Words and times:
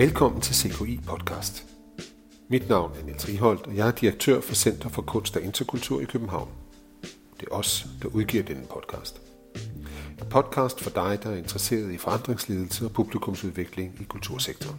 Velkommen 0.00 0.40
til 0.40 0.54
CKI 0.54 1.00
Podcast. 1.06 1.64
Mit 2.48 2.68
navn 2.68 2.92
er 3.00 3.04
Niels 3.04 3.28
Riholdt, 3.28 3.66
og 3.66 3.76
jeg 3.76 3.88
er 3.88 3.92
direktør 3.92 4.40
for 4.40 4.54
Center 4.54 4.88
for 4.88 5.02
Kunst 5.02 5.36
og 5.36 5.42
Interkultur 5.42 6.00
i 6.00 6.04
København. 6.04 6.48
Det 7.40 7.48
er 7.50 7.54
os, 7.54 7.86
der 8.02 8.08
udgiver 8.08 8.42
denne 8.42 8.62
podcast. 8.70 9.20
En 10.20 10.26
podcast 10.30 10.80
for 10.80 10.90
dig, 10.90 11.18
der 11.22 11.30
er 11.30 11.36
interesseret 11.36 11.92
i 11.92 11.98
forandringsledelse 11.98 12.84
og 12.84 12.92
publikumsudvikling 12.92 13.96
i 14.00 14.04
kultursektoren. 14.04 14.76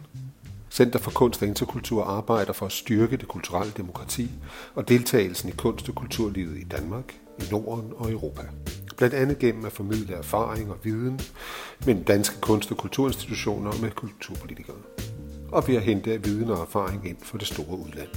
Center 0.70 0.98
for 0.98 1.10
Kunst 1.10 1.42
og 1.42 1.48
Interkultur 1.48 2.04
arbejder 2.04 2.52
for 2.52 2.66
at 2.66 2.72
styrke 2.72 3.16
det 3.16 3.28
kulturelle 3.28 3.72
demokrati 3.76 4.30
og 4.74 4.88
deltagelsen 4.88 5.48
i 5.48 5.52
kunst- 5.52 5.88
og 5.88 5.94
kulturlivet 5.94 6.58
i 6.58 6.64
Danmark, 6.64 7.14
i 7.38 7.42
Norden 7.50 7.92
og 7.96 8.10
Europa. 8.10 8.42
Blandt 8.96 9.14
andet 9.14 9.38
gennem 9.38 9.64
at 9.64 9.72
formidle 9.72 10.14
erfaring 10.14 10.70
og 10.70 10.78
viden 10.82 11.20
mellem 11.86 12.04
danske 12.04 12.40
kunst- 12.40 12.70
og 12.70 12.76
kulturinstitutioner 12.76 13.70
og 13.70 13.80
med 13.80 13.90
kulturpolitikere. 13.90 14.76
Og 15.52 15.68
ved 15.68 15.76
at 15.76 15.82
hente 15.82 16.24
viden 16.24 16.50
og 16.50 16.60
erfaring 16.60 17.08
ind 17.08 17.16
for 17.22 17.38
det 17.38 17.46
store 17.46 17.78
udland. 17.78 18.08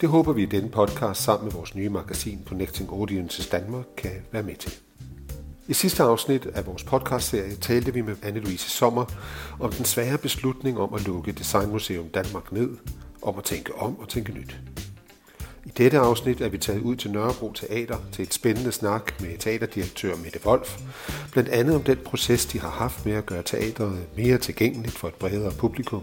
Det 0.00 0.08
håber 0.08 0.32
vi 0.32 0.42
i 0.42 0.46
denne 0.46 0.70
podcast 0.70 1.22
sammen 1.22 1.44
med 1.44 1.52
vores 1.52 1.74
nye 1.74 1.88
magasin 1.88 2.42
Connecting 2.46 2.90
Audiences 2.90 3.48
Danmark 3.48 3.84
kan 3.96 4.10
være 4.32 4.42
med 4.42 4.56
til. 4.56 4.72
I 5.68 5.74
sidste 5.74 6.02
afsnit 6.02 6.46
af 6.46 6.66
vores 6.66 6.84
podcastserie 6.84 7.54
talte 7.54 7.94
vi 7.94 8.00
med 8.00 8.16
Anne-Louise 8.22 8.68
Sommer 8.68 9.04
om 9.60 9.72
den 9.72 9.84
svære 9.84 10.18
beslutning 10.18 10.78
om 10.78 10.94
at 10.94 11.06
lukke 11.06 11.32
Designmuseum 11.32 12.08
Danmark 12.08 12.52
ned, 12.52 12.76
om 13.22 13.38
at 13.38 13.44
tænke 13.44 13.74
om 13.74 13.98
og 13.98 14.08
tænke 14.08 14.32
nyt. 14.32 14.56
I 15.66 15.68
dette 15.68 15.98
afsnit 15.98 16.40
er 16.40 16.48
vi 16.48 16.58
taget 16.58 16.82
ud 16.82 16.96
til 16.96 17.10
Nørrebro 17.10 17.52
Teater 17.52 17.96
til 18.12 18.22
et 18.22 18.34
spændende 18.34 18.72
snak 18.72 19.20
med 19.20 19.38
teaterdirektør 19.38 20.16
Mette 20.16 20.40
Wolf, 20.46 20.80
blandt 21.32 21.50
andet 21.50 21.74
om 21.74 21.82
den 21.82 21.96
proces, 22.04 22.46
de 22.46 22.60
har 22.60 22.70
haft 22.70 23.06
med 23.06 23.14
at 23.14 23.26
gøre 23.26 23.42
teateret 23.42 24.06
mere 24.16 24.38
tilgængeligt 24.38 24.98
for 24.98 25.08
et 25.08 25.14
bredere 25.14 25.52
publikum, 25.52 26.02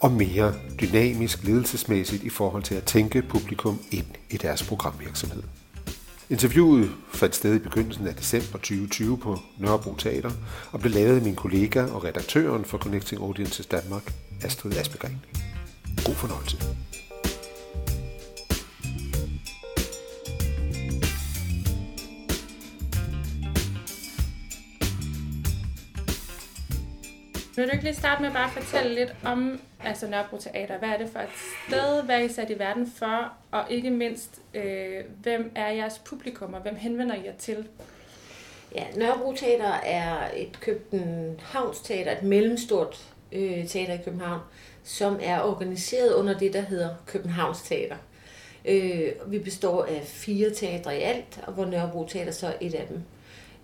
og 0.00 0.12
mere 0.12 0.54
dynamisk 0.80 1.44
ledelsesmæssigt 1.44 2.22
i 2.22 2.28
forhold 2.28 2.62
til 2.62 2.74
at 2.74 2.84
tænke 2.84 3.22
publikum 3.22 3.80
ind 3.90 4.06
i 4.30 4.36
deres 4.36 4.62
programvirksomhed. 4.62 5.42
Interviewet 6.30 6.90
fandt 7.12 7.34
sted 7.34 7.54
i 7.54 7.58
begyndelsen 7.58 8.06
af 8.06 8.14
december 8.14 8.58
2020 8.58 9.18
på 9.18 9.38
Nørrebro 9.58 9.94
Teater 9.94 10.30
og 10.72 10.80
blev 10.80 10.92
lavet 10.92 11.16
af 11.16 11.22
min 11.22 11.36
kollega 11.36 11.84
og 11.84 12.04
redaktøren 12.04 12.64
for 12.64 12.78
Connecting 12.78 13.22
Audiences 13.22 13.66
Danmark, 13.66 14.12
Astrid 14.42 14.76
Aspegren. 14.76 15.20
God 16.04 16.14
fornøjelse. 16.14 16.56
Vil 27.58 27.66
du 27.66 27.72
ikke 27.72 27.84
lige 27.84 27.94
starte 27.94 28.22
med 28.22 28.32
bare 28.32 28.44
at 28.44 28.50
fortælle 28.50 28.94
lidt 28.94 29.14
om 29.24 29.60
altså 29.84 30.06
Nørrebro 30.06 30.38
Teater? 30.38 30.78
Hvad 30.78 30.88
er 30.88 30.98
det 30.98 31.08
for 31.12 31.18
et 31.18 31.28
sted? 31.68 32.02
Hvad 32.02 32.16
er 32.16 32.20
I 32.20 32.28
sat 32.28 32.50
i 32.50 32.58
verden 32.58 32.92
for? 32.96 33.32
Og 33.50 33.64
ikke 33.70 33.90
mindst, 33.90 34.40
øh, 34.54 35.04
hvem 35.22 35.52
er 35.54 35.68
jeres 35.68 35.98
publikum, 35.98 36.54
og 36.54 36.60
hvem 36.60 36.76
henvender 36.76 37.14
I 37.14 37.24
jer 37.24 37.32
til? 37.38 37.68
Ja, 38.74 38.84
Nørrebro 38.96 39.32
Teater 39.32 39.72
er 39.72 40.30
et 40.36 40.60
Københavnsteater, 40.60 42.12
et 42.12 42.22
mellemstort 42.22 43.12
øh, 43.32 43.68
teater 43.68 43.94
i 43.94 44.02
København, 44.04 44.40
som 44.84 45.18
er 45.22 45.40
organiseret 45.40 46.14
under 46.14 46.38
det, 46.38 46.52
der 46.52 46.60
hedder 46.60 46.88
Københavns 47.06 47.62
Teater. 47.62 47.96
Øh, 48.64 49.12
vi 49.26 49.38
består 49.38 49.84
af 49.84 50.02
fire 50.04 50.50
teatre 50.50 50.98
i 50.98 51.00
alt, 51.00 51.40
og 51.46 51.52
hvor 51.52 51.64
Nørrebro 51.64 52.06
Teater 52.06 52.32
så 52.32 52.46
er 52.46 52.56
et 52.60 52.74
af 52.74 52.86
dem. 52.88 53.02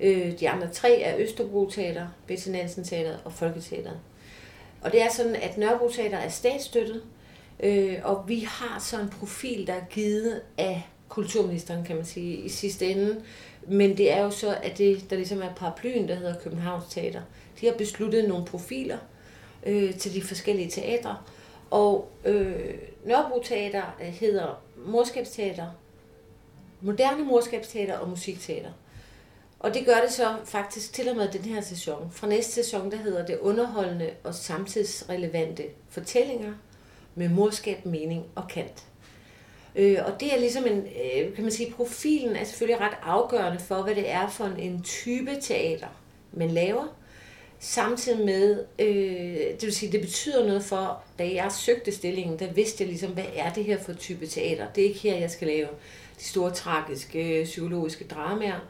Øh, 0.00 0.41
de 0.41 0.50
andre 0.50 0.69
tre 0.69 1.00
er 1.00 1.17
Østerbro 1.19 1.70
Teater, 1.70 2.06
Betty 2.27 2.48
Nansen 2.48 2.84
Teater 2.84 3.17
og 3.25 3.33
Folketeateret. 3.33 4.01
Og 4.83 4.92
det 4.92 5.02
er 5.02 5.11
sådan, 5.11 5.36
at 5.36 5.58
Nørrebro 5.58 5.89
Teater 5.89 6.18
er 6.18 6.29
statsstøttet, 6.29 7.02
øh, 7.61 7.96
og 8.02 8.24
vi 8.29 8.41
har 8.41 8.80
så 8.80 9.01
en 9.01 9.08
profil, 9.08 9.67
der 9.67 9.73
er 9.73 9.85
givet 9.91 10.42
af 10.58 10.89
kulturministeren, 11.08 11.85
kan 11.85 11.96
man 11.96 12.05
sige, 12.05 12.36
i 12.36 12.48
sidste 12.48 12.86
ende. 12.86 13.23
Men 13.67 13.96
det 13.96 14.13
er 14.13 14.23
jo 14.23 14.30
så, 14.30 14.57
at 14.63 14.79
det, 14.79 15.11
der 15.11 15.17
ligesom 15.17 15.42
er 15.42 15.55
paraplyen, 15.55 16.08
der 16.08 16.14
hedder 16.14 16.41
Københavns 16.41 16.85
Teater. 16.91 17.20
De 17.61 17.67
har 17.67 17.74
besluttet 17.74 18.29
nogle 18.29 18.45
profiler 18.47 18.98
øh, 19.67 19.95
til 19.95 20.14
de 20.14 20.23
forskellige 20.23 20.70
teatre. 20.70 21.17
Og 21.70 22.08
øh, 22.24 22.74
Nørrebro 23.05 23.42
Teater 23.42 23.97
øh, 24.01 24.07
hedder 24.07 24.63
Morskabsteater, 24.86 25.67
Moderne 26.80 27.24
Morskabsteater 27.24 27.98
og 27.98 28.08
Musikteater. 28.08 28.70
Og 29.64 29.75
det 29.75 29.86
gør 29.86 30.01
det 30.05 30.13
så 30.13 30.35
faktisk 30.45 30.92
til 30.92 31.08
og 31.08 31.17
med 31.17 31.29
den 31.29 31.41
her 31.41 31.61
sæson. 31.61 32.11
Fra 32.13 32.27
næste 32.27 32.52
sæson, 32.52 32.91
der 32.91 32.97
hedder 32.97 33.27
det 33.27 33.39
underholdende 33.39 34.11
og 34.25 34.35
samtidsrelevante 34.35 35.64
fortællinger 35.89 36.52
med 37.14 37.29
morskab, 37.29 37.86
mening 37.86 38.24
og 38.35 38.48
kant. 38.48 38.85
Øh, 39.77 39.98
og 40.07 40.20
det 40.20 40.35
er 40.35 40.41
ligesom 40.41 40.67
en, 40.67 40.79
øh, 40.79 41.35
kan 41.35 41.45
man 41.45 41.53
sige, 41.53 41.73
profilen 41.73 42.36
er 42.36 42.45
selvfølgelig 42.45 42.80
ret 42.80 42.97
afgørende 43.03 43.61
for, 43.61 43.83
hvad 43.83 43.95
det 43.95 44.11
er 44.11 44.29
for 44.29 44.45
en 44.45 44.83
type 44.83 45.30
teater, 45.41 45.89
man 46.33 46.51
laver. 46.51 46.97
Samtidig 47.58 48.24
med, 48.24 48.64
øh, 48.79 49.36
det 49.36 49.63
vil 49.63 49.74
sige, 49.74 49.92
det 49.92 50.01
betyder 50.01 50.47
noget 50.47 50.64
for, 50.64 51.03
da 51.19 51.35
jeg 51.35 51.53
søgte 51.53 51.92
stillingen, 51.92 52.39
der 52.39 52.53
vidste 52.53 52.83
jeg 52.83 52.89
ligesom, 52.89 53.11
hvad 53.11 53.27
er 53.36 53.53
det 53.53 53.64
her 53.64 53.79
for 53.79 53.92
type 53.92 54.27
teater. 54.27 54.67
Det 54.74 54.85
er 54.85 54.89
ikke 54.89 55.01
her, 55.01 55.17
jeg 55.17 55.30
skal 55.30 55.48
lave 55.48 55.69
de 56.19 56.24
store 56.24 56.51
tragiske, 56.51 57.41
øh, 57.41 57.45
psykologiske 57.45 58.05
dramaer. 58.05 58.61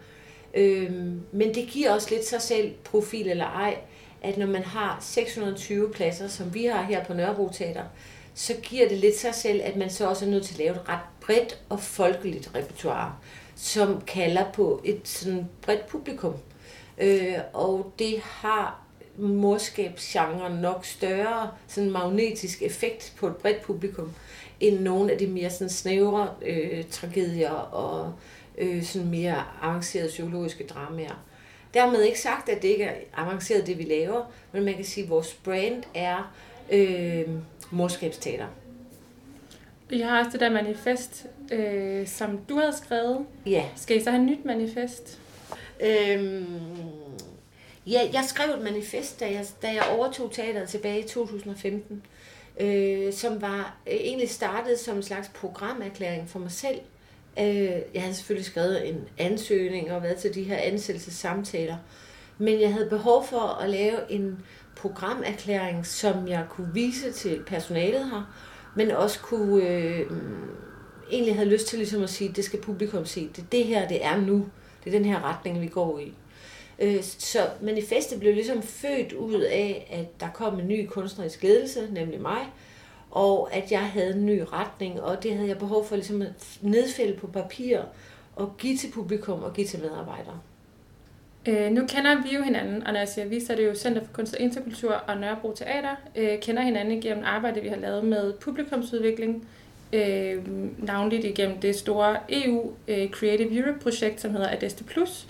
Øhm, 0.54 1.20
men 1.32 1.54
det 1.54 1.68
giver 1.68 1.92
også 1.92 2.08
lidt 2.10 2.26
sig 2.26 2.42
selv, 2.42 2.72
profil 2.84 3.28
eller 3.28 3.44
ej, 3.44 3.76
at 4.22 4.38
når 4.38 4.46
man 4.46 4.62
har 4.62 4.98
620 5.00 5.90
pladser, 5.90 6.28
som 6.28 6.54
vi 6.54 6.64
har 6.64 6.82
her 6.82 7.04
på 7.04 7.14
Nørrebro 7.14 7.48
Teater, 7.52 7.84
så 8.34 8.54
giver 8.62 8.88
det 8.88 8.98
lidt 8.98 9.18
sig 9.18 9.34
selv, 9.34 9.60
at 9.64 9.76
man 9.76 9.90
så 9.90 10.08
også 10.08 10.24
er 10.24 10.30
nødt 10.30 10.44
til 10.44 10.54
at 10.54 10.58
lave 10.58 10.74
et 10.74 10.88
ret 10.88 10.98
bredt 11.20 11.62
og 11.68 11.80
folkeligt 11.80 12.50
repertoire, 12.54 13.14
som 13.56 14.00
kalder 14.00 14.52
på 14.52 14.80
et 14.84 15.00
sådan 15.04 15.48
bredt 15.62 15.86
publikum. 15.86 16.34
Øh, 16.98 17.38
og 17.52 17.92
det 17.98 18.18
har 18.20 18.80
morskabsgenren 19.18 20.52
nok 20.52 20.84
større 20.84 21.50
sådan 21.68 21.90
magnetisk 21.90 22.62
effekt 22.62 23.12
på 23.16 23.26
et 23.26 23.36
bredt 23.36 23.62
publikum, 23.62 24.12
end 24.60 24.80
nogle 24.80 25.12
af 25.12 25.18
de 25.18 25.26
mere 25.26 25.50
sådan 25.50 25.68
snævre 25.68 26.28
øh, 26.42 26.84
tragedier 26.90 27.50
og 27.50 28.12
øh, 28.58 28.82
sådan 28.82 29.08
mere 29.08 29.44
avancerede 29.62 30.08
psykologiske 30.08 30.66
dramaer. 30.66 31.24
Dermed 31.74 32.02
ikke 32.02 32.20
sagt, 32.20 32.48
at 32.48 32.62
det 32.62 32.68
ikke 32.68 32.84
er 32.84 32.94
avanceret, 33.16 33.66
det 33.66 33.78
vi 33.78 33.82
laver, 33.82 34.32
men 34.52 34.64
man 34.64 34.74
kan 34.74 34.84
sige, 34.84 35.04
at 35.04 35.10
vores 35.10 35.34
brand 35.34 35.82
er 35.94 36.34
øh, 36.72 37.28
morskabsteater. 37.70 38.46
Jeg 39.90 40.08
har 40.08 40.18
også 40.18 40.30
det 40.30 40.40
der 40.40 40.50
manifest, 40.50 41.26
øh, 41.52 42.06
som 42.06 42.38
du 42.48 42.58
havde 42.58 42.76
skrevet. 42.84 43.26
Ja. 43.46 43.64
Skal 43.76 43.96
I 43.96 44.02
så 44.02 44.10
have 44.10 44.22
et 44.22 44.28
nyt 44.28 44.44
manifest? 44.44 45.20
Øhm, 45.80 46.46
ja, 47.86 48.00
jeg 48.12 48.24
skrev 48.26 48.50
et 48.54 48.62
manifest, 48.62 49.20
da 49.20 49.30
jeg, 49.30 49.46
da 49.62 49.66
jeg 49.68 49.82
overtog 49.96 50.32
teateret 50.32 50.68
tilbage 50.68 50.98
i 50.98 51.08
2015, 51.08 52.02
øh, 52.60 53.12
som 53.12 53.42
var 53.42 53.76
øh, 53.86 53.94
egentlig 53.94 54.30
startet 54.30 54.78
som 54.78 54.96
en 54.96 55.02
slags 55.02 55.28
programerklæring 55.28 56.28
for 56.28 56.38
mig 56.38 56.50
selv, 56.50 56.80
Øh, 57.40 57.72
jeg 57.94 58.02
havde 58.02 58.14
selvfølgelig 58.14 58.46
skrevet 58.46 58.88
en 58.88 59.00
ansøgning 59.18 59.92
og 59.92 60.02
været 60.02 60.16
til 60.16 60.34
de 60.34 60.42
her 60.42 60.56
ansættelsessamtaler, 60.56 61.76
men 62.38 62.60
jeg 62.60 62.72
havde 62.72 62.90
behov 62.90 63.26
for 63.26 63.60
at 63.62 63.70
lave 63.70 63.98
en 64.08 64.38
programerklæring, 64.76 65.86
som 65.86 66.28
jeg 66.28 66.46
kunne 66.50 66.74
vise 66.74 67.12
til 67.12 67.42
personalet 67.46 68.10
her, 68.10 68.34
men 68.76 68.90
også 68.90 69.20
kunne 69.20 69.68
øh, 69.68 70.10
egentlig 71.10 71.34
havde 71.34 71.48
lyst 71.48 71.66
til 71.66 71.78
ligesom 71.78 72.02
at 72.02 72.10
sige, 72.10 72.32
det 72.32 72.44
skal 72.44 72.60
publikum 72.60 73.06
se. 73.06 73.28
Det 73.36 73.38
er 73.38 73.46
det 73.52 73.64
her, 73.64 73.88
det 73.88 74.04
er 74.04 74.16
nu. 74.16 74.46
Det 74.84 74.94
er 74.94 74.98
den 74.98 75.04
her 75.04 75.24
retning, 75.24 75.60
vi 75.60 75.66
går 75.66 75.98
i. 75.98 76.12
Øh, 76.78 77.02
så 77.02 77.38
manifestet 77.62 78.20
blev 78.20 78.34
ligesom 78.34 78.62
født 78.62 79.12
ud 79.12 79.40
af, 79.40 79.86
at 79.90 80.20
der 80.20 80.28
kom 80.34 80.58
en 80.58 80.68
ny 80.68 80.86
kunstnerisk 80.86 81.42
ledelse, 81.42 81.88
nemlig 81.90 82.20
mig, 82.20 82.46
og 83.14 83.54
at 83.54 83.72
jeg 83.72 83.80
havde 83.80 84.14
en 84.14 84.26
ny 84.26 84.40
retning, 84.52 85.02
og 85.02 85.22
det 85.22 85.34
havde 85.34 85.48
jeg 85.48 85.58
behov 85.58 85.86
for 85.86 85.96
ligesom 85.96 86.22
at 86.22 86.58
nedfælde 86.60 87.16
på 87.18 87.26
papir 87.26 87.80
og 88.36 88.54
give 88.58 88.76
til 88.76 88.90
publikum 88.94 89.42
og 89.42 89.54
give 89.54 89.66
til 89.66 89.80
medarbejdere. 89.80 90.40
Øh, 91.48 91.70
nu 91.70 91.86
kender 91.86 92.22
vi 92.22 92.36
jo 92.36 92.42
hinanden, 92.42 92.86
og 92.86 92.92
når 92.92 93.00
jeg 93.00 93.08
siger 93.08 93.24
vi, 93.24 93.40
så 93.40 93.52
er 93.52 93.56
det 93.56 93.66
jo 93.66 93.74
Center 93.74 94.04
for 94.04 94.12
Kunst 94.12 94.34
og 94.34 94.40
Interkultur 94.40 94.92
og 94.92 95.16
Nørrebro 95.16 95.52
Teater. 95.54 95.96
Øh, 96.16 96.40
kender 96.40 96.62
hinanden 96.62 97.00
gennem 97.00 97.24
arbejde, 97.26 97.60
vi 97.60 97.68
har 97.68 97.76
lavet 97.76 98.04
med 98.04 98.32
publikumsudvikling, 98.32 99.48
øh, 99.92 100.42
navnligt 100.78 101.24
igennem 101.24 101.58
det 101.58 101.76
store 101.76 102.16
EU 102.28 102.72
øh, 102.88 103.10
Creative 103.10 103.56
Europe-projekt, 103.58 104.20
som 104.20 104.30
hedder 104.30 104.50
Adeste 104.50 104.84
Plus, 104.84 105.28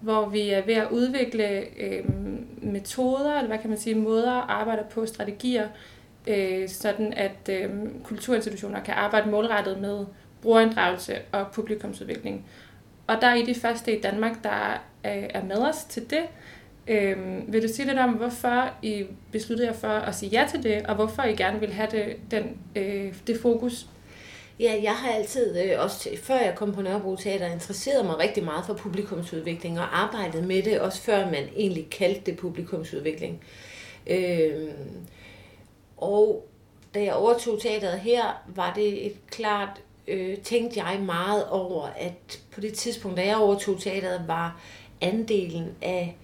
hvor 0.00 0.28
vi 0.28 0.50
er 0.50 0.66
ved 0.66 0.74
at 0.74 0.90
udvikle 0.90 1.60
øh, 1.80 2.04
metoder, 2.62 3.34
eller 3.34 3.46
hvad 3.46 3.58
kan 3.58 3.70
man 3.70 3.78
sige, 3.78 3.94
måder 3.94 4.32
at 4.32 4.44
arbejde 4.48 4.82
på, 4.90 5.06
strategier, 5.06 5.68
øh, 6.28 6.68
sådan 6.68 7.12
at 7.12 7.50
øh, 7.50 7.70
kulturinstitutioner 8.04 8.80
kan 8.80 8.94
arbejde 8.94 9.30
målrettet 9.30 9.80
med 9.80 10.06
brugerinddragelse 10.42 11.14
og 11.32 11.46
publikumsudvikling. 11.52 12.46
Og 13.06 13.16
der 13.20 13.26
er 13.26 13.34
I 13.34 13.42
de 13.42 13.54
første 13.54 13.98
i 13.98 14.00
Danmark, 14.00 14.42
der 14.42 14.80
er, 15.02 15.26
er 15.30 15.44
med 15.44 15.56
os 15.56 15.84
til 15.84 16.10
det. 16.10 16.22
Øh, 16.88 17.16
vil 17.52 17.62
du 17.62 17.68
sige 17.68 17.86
lidt 17.86 17.98
om, 17.98 18.10
hvorfor 18.10 18.70
I 18.82 19.06
besluttede 19.32 19.68
jer 19.68 19.74
for 19.74 19.88
at 19.88 20.14
sige 20.14 20.30
ja 20.30 20.46
til 20.50 20.62
det, 20.62 20.86
og 20.86 20.94
hvorfor 20.94 21.22
I 21.22 21.34
gerne 21.34 21.60
vil 21.60 21.72
have 21.72 21.88
det, 21.90 22.16
den, 22.30 22.58
øh, 22.76 23.14
det 23.26 23.40
fokus? 23.40 23.86
Ja, 24.60 24.80
jeg 24.82 24.92
har 24.92 25.12
altid, 25.12 25.62
øh, 25.64 25.82
også 25.82 26.08
før 26.22 26.34
jeg 26.34 26.54
kom 26.54 26.72
på 26.72 26.82
Nørrebro 26.82 27.16
Teater, 27.16 27.46
interesseret 27.52 28.06
mig 28.06 28.18
rigtig 28.18 28.44
meget 28.44 28.64
for 28.66 28.74
publikumsudvikling 28.74 29.80
og 29.80 30.00
arbejdet 30.02 30.44
med 30.44 30.62
det, 30.62 30.80
også 30.80 31.02
før 31.02 31.24
man 31.24 31.44
egentlig 31.56 31.90
kaldte 31.90 32.20
det 32.26 32.36
publikumsudvikling. 32.36 33.40
Øh, 34.06 34.68
og 35.98 36.48
da 36.94 37.02
jeg 37.02 37.14
overtog 37.14 37.60
teateret 37.60 38.00
her, 38.00 38.42
var 38.46 38.74
det 38.74 39.06
et 39.06 39.26
klart, 39.30 39.82
øh, 40.08 40.38
tænkte 40.38 40.80
jeg 40.84 41.00
meget 41.00 41.48
over, 41.48 41.86
at 41.86 42.40
på 42.52 42.60
det 42.60 42.74
tidspunkt, 42.74 43.16
da 43.16 43.26
jeg 43.26 43.36
overtog 43.36 43.80
teateret, 43.80 44.28
var 44.28 44.60
andelen 45.00 45.74
af 45.82 46.16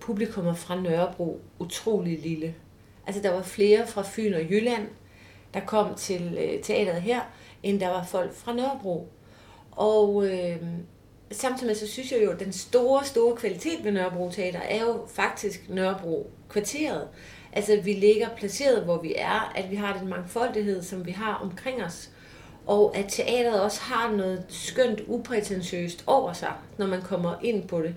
publikummer 0.00 0.54
fra 0.54 0.80
Nørrebro 0.80 1.40
utrolig 1.58 2.18
lille. 2.18 2.54
Altså 3.06 3.22
der 3.22 3.30
var 3.30 3.42
flere 3.42 3.86
fra 3.86 4.02
Fyn 4.02 4.34
og 4.34 4.50
Jylland, 4.50 4.88
der 5.54 5.60
kom 5.60 5.94
til 5.94 6.38
øh, 6.38 6.62
teateret 6.62 7.02
her, 7.02 7.20
end 7.62 7.80
der 7.80 7.88
var 7.88 8.04
folk 8.04 8.34
fra 8.34 8.52
Nørrebro. 8.52 9.08
Og 9.70 10.26
øh, 10.26 10.62
samtidig 11.30 11.76
så 11.76 11.86
synes 11.86 12.12
jeg 12.12 12.24
jo, 12.24 12.30
at 12.30 12.40
den 12.40 12.52
store, 12.52 13.04
store 13.04 13.36
kvalitet 13.36 13.84
ved 13.84 13.92
Nørrebro 13.92 14.30
Teater 14.30 14.60
er 14.60 14.80
jo 14.80 15.06
faktisk 15.06 15.68
Nørrebro 15.68 16.30
kvarteret. 16.48 17.08
Altså, 17.52 17.80
vi 17.84 17.92
ligger 17.92 18.28
placeret, 18.36 18.84
hvor 18.84 19.02
vi 19.02 19.14
er, 19.16 19.52
at 19.56 19.70
vi 19.70 19.76
har 19.76 19.98
den 19.98 20.08
mangfoldighed, 20.08 20.82
som 20.82 21.06
vi 21.06 21.10
har 21.10 21.34
omkring 21.34 21.84
os, 21.84 22.10
og 22.66 22.96
at 22.96 23.06
teateret 23.08 23.62
også 23.62 23.80
har 23.80 24.10
noget 24.10 24.44
skønt 24.48 25.00
uprætentiøst 25.06 26.04
over 26.06 26.32
sig, 26.32 26.52
når 26.78 26.86
man 26.86 27.02
kommer 27.02 27.34
ind 27.42 27.68
på 27.68 27.82
det. 27.82 27.94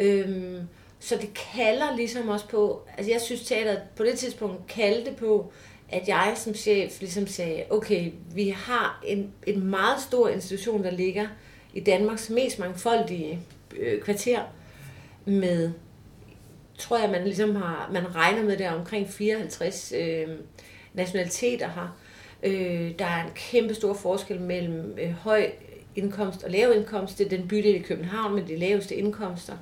Øhm, 0.00 0.68
så 1.00 1.16
det 1.16 1.30
kalder 1.54 1.96
ligesom 1.96 2.28
også 2.28 2.48
på, 2.48 2.82
altså 2.98 3.12
jeg 3.12 3.20
synes 3.20 3.44
teateret 3.44 3.82
på 3.96 4.04
det 4.04 4.18
tidspunkt 4.18 4.66
kaldte 4.66 5.12
på, 5.12 5.52
at 5.88 6.08
jeg 6.08 6.32
som 6.36 6.54
chef 6.54 7.00
ligesom 7.00 7.26
sagde, 7.26 7.64
okay, 7.70 8.12
vi 8.34 8.48
har 8.48 9.02
en, 9.06 9.32
en 9.46 9.66
meget 9.66 10.00
stor 10.00 10.28
institution, 10.28 10.84
der 10.84 10.90
ligger 10.90 11.26
i 11.74 11.80
Danmarks 11.80 12.30
mest 12.30 12.58
mangfoldige 12.58 13.40
øh, 13.76 14.02
kvarter, 14.02 14.42
med, 15.24 15.72
tror 16.80 16.98
jeg, 16.98 17.10
man 17.10 17.24
ligesom 17.24 17.56
har, 17.56 17.90
man 17.92 18.14
regner 18.14 18.42
med 18.42 18.56
der 18.56 18.70
omkring 18.72 19.08
54 19.08 19.92
øh, 19.96 20.28
nationaliteter 20.94 21.68
her. 21.68 21.98
Øh, 22.42 22.98
der 22.98 23.04
er 23.04 23.24
en 23.24 23.30
kæmpe 23.34 23.74
stor 23.74 23.94
forskel 23.94 24.40
mellem 24.40 24.98
øh, 25.00 25.10
høj 25.10 25.50
indkomst 25.96 26.44
og 26.44 26.50
lav 26.50 26.72
indkomst. 26.76 27.18
Det 27.18 27.24
er 27.24 27.36
den 27.36 27.48
bydel 27.48 27.74
i 27.74 27.78
København 27.78 28.34
med 28.34 28.42
de 28.42 28.56
laveste 28.56 28.94
indkomster. 28.94 29.54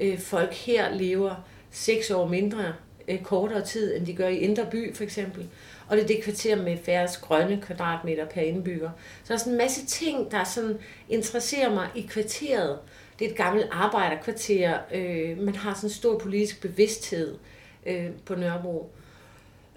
Øh, 0.00 0.18
folk 0.18 0.54
her 0.54 0.94
lever 0.94 1.34
seks 1.70 2.10
år 2.10 2.28
mindre 2.28 2.72
øh, 3.08 3.22
kortere 3.22 3.64
tid, 3.64 3.96
end 3.96 4.06
de 4.06 4.14
gør 4.14 4.28
i 4.28 4.36
Indre 4.36 4.66
By 4.70 4.94
for 4.94 5.04
eksempel. 5.04 5.48
Og 5.88 5.96
det 5.96 6.02
er 6.02 6.06
det 6.06 6.22
kvarter 6.22 6.62
med 6.62 6.76
færrest 6.84 7.20
grønne 7.20 7.60
kvadratmeter 7.62 8.26
per 8.26 8.40
indbygger. 8.40 8.90
Så 9.24 9.28
der 9.28 9.34
er 9.34 9.38
sådan 9.38 9.52
en 9.52 9.58
masse 9.58 9.86
ting, 9.86 10.30
der 10.30 10.44
sådan 10.44 10.78
interesserer 11.08 11.74
mig 11.74 11.88
i 11.94 12.00
kvarteret. 12.00 12.78
Det 13.20 13.26
er 13.26 13.30
et 13.30 13.36
gammelt 13.36 13.68
arbejderkvarter. 13.70 14.78
Øh, 14.94 15.38
man 15.38 15.54
har 15.54 15.74
sådan 15.74 15.86
en 15.86 15.94
stor 15.94 16.18
politisk 16.18 16.60
bevidsthed 16.60 17.38
øh, 17.86 18.10
på 18.24 18.34
Nørrebro. 18.34 18.90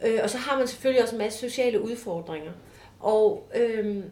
Øh, 0.05 0.19
og 0.23 0.29
så 0.29 0.37
har 0.37 0.57
man 0.57 0.67
selvfølgelig 0.67 1.03
også 1.03 1.15
en 1.15 1.19
masse 1.19 1.39
sociale 1.39 1.81
udfordringer. 1.81 2.51
Og 2.99 3.49
øh, 3.55 4.03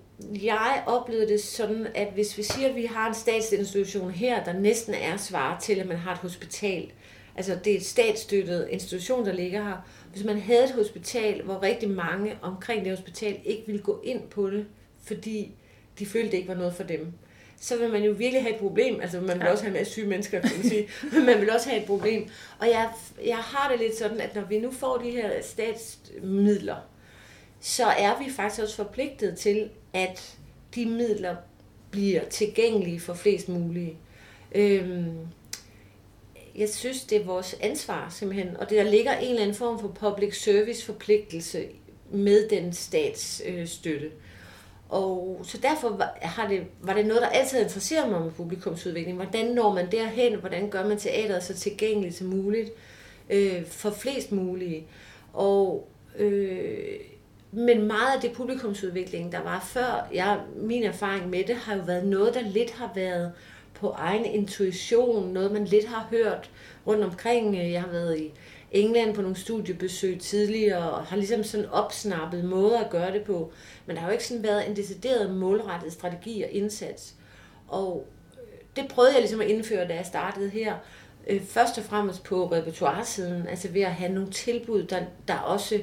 jeg 0.43 0.83
oplevede 0.87 1.27
det 1.27 1.43
sådan, 1.43 1.87
at 1.95 2.07
hvis 2.13 2.37
vi 2.37 2.43
siger, 2.43 2.69
at 2.69 2.75
vi 2.75 2.85
har 2.85 3.07
en 3.07 3.13
statsinstitution 3.13 4.11
her, 4.11 4.43
der 4.43 4.53
næsten 4.53 4.93
er 4.93 5.17
svar 5.17 5.59
til, 5.59 5.79
at 5.79 5.87
man 5.87 5.97
har 5.97 6.11
et 6.11 6.17
hospital, 6.17 6.91
altså 7.35 7.59
det 7.63 7.73
er 7.73 7.77
et 7.77 7.85
statsstøttet 7.85 8.67
institution, 8.71 9.25
der 9.25 9.33
ligger 9.33 9.63
her, 9.63 9.85
hvis 10.13 10.23
man 10.23 10.39
havde 10.39 10.63
et 10.63 10.71
hospital, 10.71 11.43
hvor 11.43 11.63
rigtig 11.63 11.89
mange 11.89 12.37
omkring 12.41 12.85
det 12.85 12.91
hospital 12.91 13.39
ikke 13.45 13.63
ville 13.65 13.81
gå 13.81 14.01
ind 14.03 14.21
på 14.21 14.49
det, 14.49 14.65
fordi 15.03 15.51
de 15.99 16.05
følte, 16.05 16.31
det 16.31 16.37
ikke 16.37 16.49
var 16.49 16.55
noget 16.55 16.73
for 16.73 16.83
dem, 16.83 17.13
så 17.61 17.77
vil 17.77 17.89
man 17.89 18.03
jo 18.03 18.11
virkelig 18.11 18.41
have 18.43 18.53
et 18.53 18.59
problem. 18.59 19.01
Altså 19.01 19.19
man 19.21 19.39
vil 19.39 19.45
ja. 19.45 19.51
også 19.51 19.63
have 19.63 19.71
en 19.71 19.77
masse 19.77 19.93
syge 19.93 20.07
mennesker, 20.07 20.39
kan 20.39 20.51
man 20.57 20.69
sige. 20.69 20.87
Men 21.13 21.25
man 21.25 21.41
vil 21.41 21.51
også 21.51 21.69
have 21.69 21.81
et 21.81 21.87
problem. 21.87 22.29
Og 22.59 22.67
jeg, 22.67 22.89
jeg 23.25 23.37
har 23.37 23.71
det 23.71 23.79
lidt 23.79 23.97
sådan, 23.97 24.21
at 24.21 24.35
når 24.35 24.45
vi 24.45 24.59
nu 24.59 24.71
får 24.71 24.97
de 24.97 25.11
her 25.11 25.31
statsmidler, 25.41 26.75
så 27.59 27.85
er 27.85 28.23
vi 28.23 28.31
faktisk 28.31 28.61
også 28.61 28.75
forpligtet 28.75 29.37
til, 29.37 29.69
at 29.93 30.37
de 30.75 30.85
midler 30.85 31.35
bliver 31.91 32.25
tilgængelige 32.25 32.99
for 32.99 33.13
flest 33.13 33.49
mulige. 33.49 33.97
Øhm, 34.55 35.17
jeg 36.55 36.69
synes, 36.69 37.03
det 37.03 37.21
er 37.21 37.25
vores 37.25 37.55
ansvar 37.61 38.09
simpelthen, 38.09 38.57
og 38.57 38.69
det 38.69 38.77
der 38.77 38.91
ligger 38.91 39.17
en 39.17 39.29
eller 39.29 39.41
anden 39.41 39.55
form 39.55 39.79
for 39.79 39.87
public 39.87 40.43
service 40.43 40.85
forpligtelse 40.85 41.65
med 42.11 42.49
den 42.49 42.73
statsstøtte. 42.73 44.05
Øh, 44.05 44.11
og 44.91 45.39
så 45.43 45.57
derfor 45.57 45.89
var, 45.89 46.17
har 46.21 46.47
det, 46.47 46.63
var 46.81 46.93
det 46.93 47.05
noget, 47.05 47.21
der 47.21 47.27
altid 47.27 47.59
interesserer 47.59 48.09
mig 48.09 48.21
med 48.21 48.31
publikumsudvikling. 48.31 49.15
Hvordan 49.15 49.45
når 49.45 49.73
man 49.73 49.91
derhen? 49.91 50.39
Hvordan 50.39 50.69
gør 50.69 50.87
man 50.87 50.97
teateret 50.97 51.43
så 51.43 51.53
tilgængeligt 51.53 52.15
som 52.15 52.27
muligt 52.27 52.69
øh, 53.29 53.65
for 53.65 53.91
flest 53.91 54.31
mulige? 54.31 54.87
Og, 55.33 55.87
øh, 56.17 56.99
men 57.51 57.87
meget 57.87 58.15
af 58.15 58.21
det 58.21 58.31
publikumsudvikling, 58.31 59.31
der 59.31 59.43
var 59.43 59.59
før, 59.59 60.07
jeg, 60.13 60.39
min 60.55 60.83
erfaring 60.83 61.29
med 61.29 61.43
det, 61.43 61.55
har 61.55 61.75
jo 61.75 61.81
været 61.81 62.05
noget, 62.05 62.33
der 62.33 62.41
lidt 62.41 62.71
har 62.71 62.91
været 62.95 63.31
på 63.73 63.89
egen 63.89 64.25
intuition, 64.25 65.33
noget 65.33 65.51
man 65.51 65.65
lidt 65.65 65.87
har 65.87 66.07
hørt 66.09 66.49
rundt 66.87 67.03
omkring. 67.03 67.57
Jeg 67.71 67.81
har 67.81 67.91
været 67.91 68.19
i 68.19 68.31
England 68.71 69.15
på 69.15 69.21
nogle 69.21 69.37
studiebesøg 69.37 70.19
tidligere, 70.19 70.91
og 70.91 71.05
har 71.05 71.17
ligesom 71.17 71.43
sådan 71.43 71.69
opsnappet 71.69 72.45
måder 72.45 72.79
at 72.79 72.89
gøre 72.89 73.13
det 73.13 73.23
på. 73.23 73.51
Men 73.85 73.95
der 73.95 74.01
har 74.01 74.09
jo 74.09 74.11
ikke 74.11 74.27
sådan 74.27 74.43
været 74.43 74.69
en 74.69 74.75
decideret 74.75 75.35
målrettet 75.35 75.93
strategi 75.93 76.41
og 76.41 76.49
indsats. 76.49 77.15
Og 77.67 78.07
øh, 78.33 78.59
det 78.75 78.91
prøvede 78.91 79.13
jeg 79.13 79.21
ligesom 79.21 79.41
at 79.41 79.47
indføre, 79.47 79.87
da 79.87 79.95
jeg 79.95 80.05
startede 80.05 80.49
her. 80.49 80.75
Øh, 81.27 81.41
først 81.41 81.77
og 81.77 81.83
fremmest 81.83 82.23
på 82.23 82.51
repertoiresiden, 82.51 83.47
altså 83.47 83.67
ved 83.67 83.81
at 83.81 83.91
have 83.91 84.13
nogle 84.13 84.31
tilbud, 84.31 84.83
der, 84.83 85.01
der 85.27 85.35
også 85.35 85.81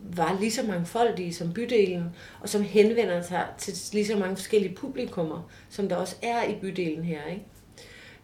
var 0.00 0.36
lige 0.40 0.52
så 0.52 0.62
mangfoldige 0.62 1.34
som 1.34 1.52
bydelen, 1.52 2.04
og 2.40 2.48
som 2.48 2.62
henvender 2.62 3.22
sig 3.22 3.46
til 3.58 3.74
lige 3.92 4.06
så 4.06 4.16
mange 4.16 4.36
forskellige 4.36 4.74
publikummer, 4.74 5.50
som 5.70 5.88
der 5.88 5.96
også 5.96 6.16
er 6.22 6.44
i 6.44 6.54
bydelen 6.60 7.04
her. 7.04 7.24
Ikke? 7.30 7.44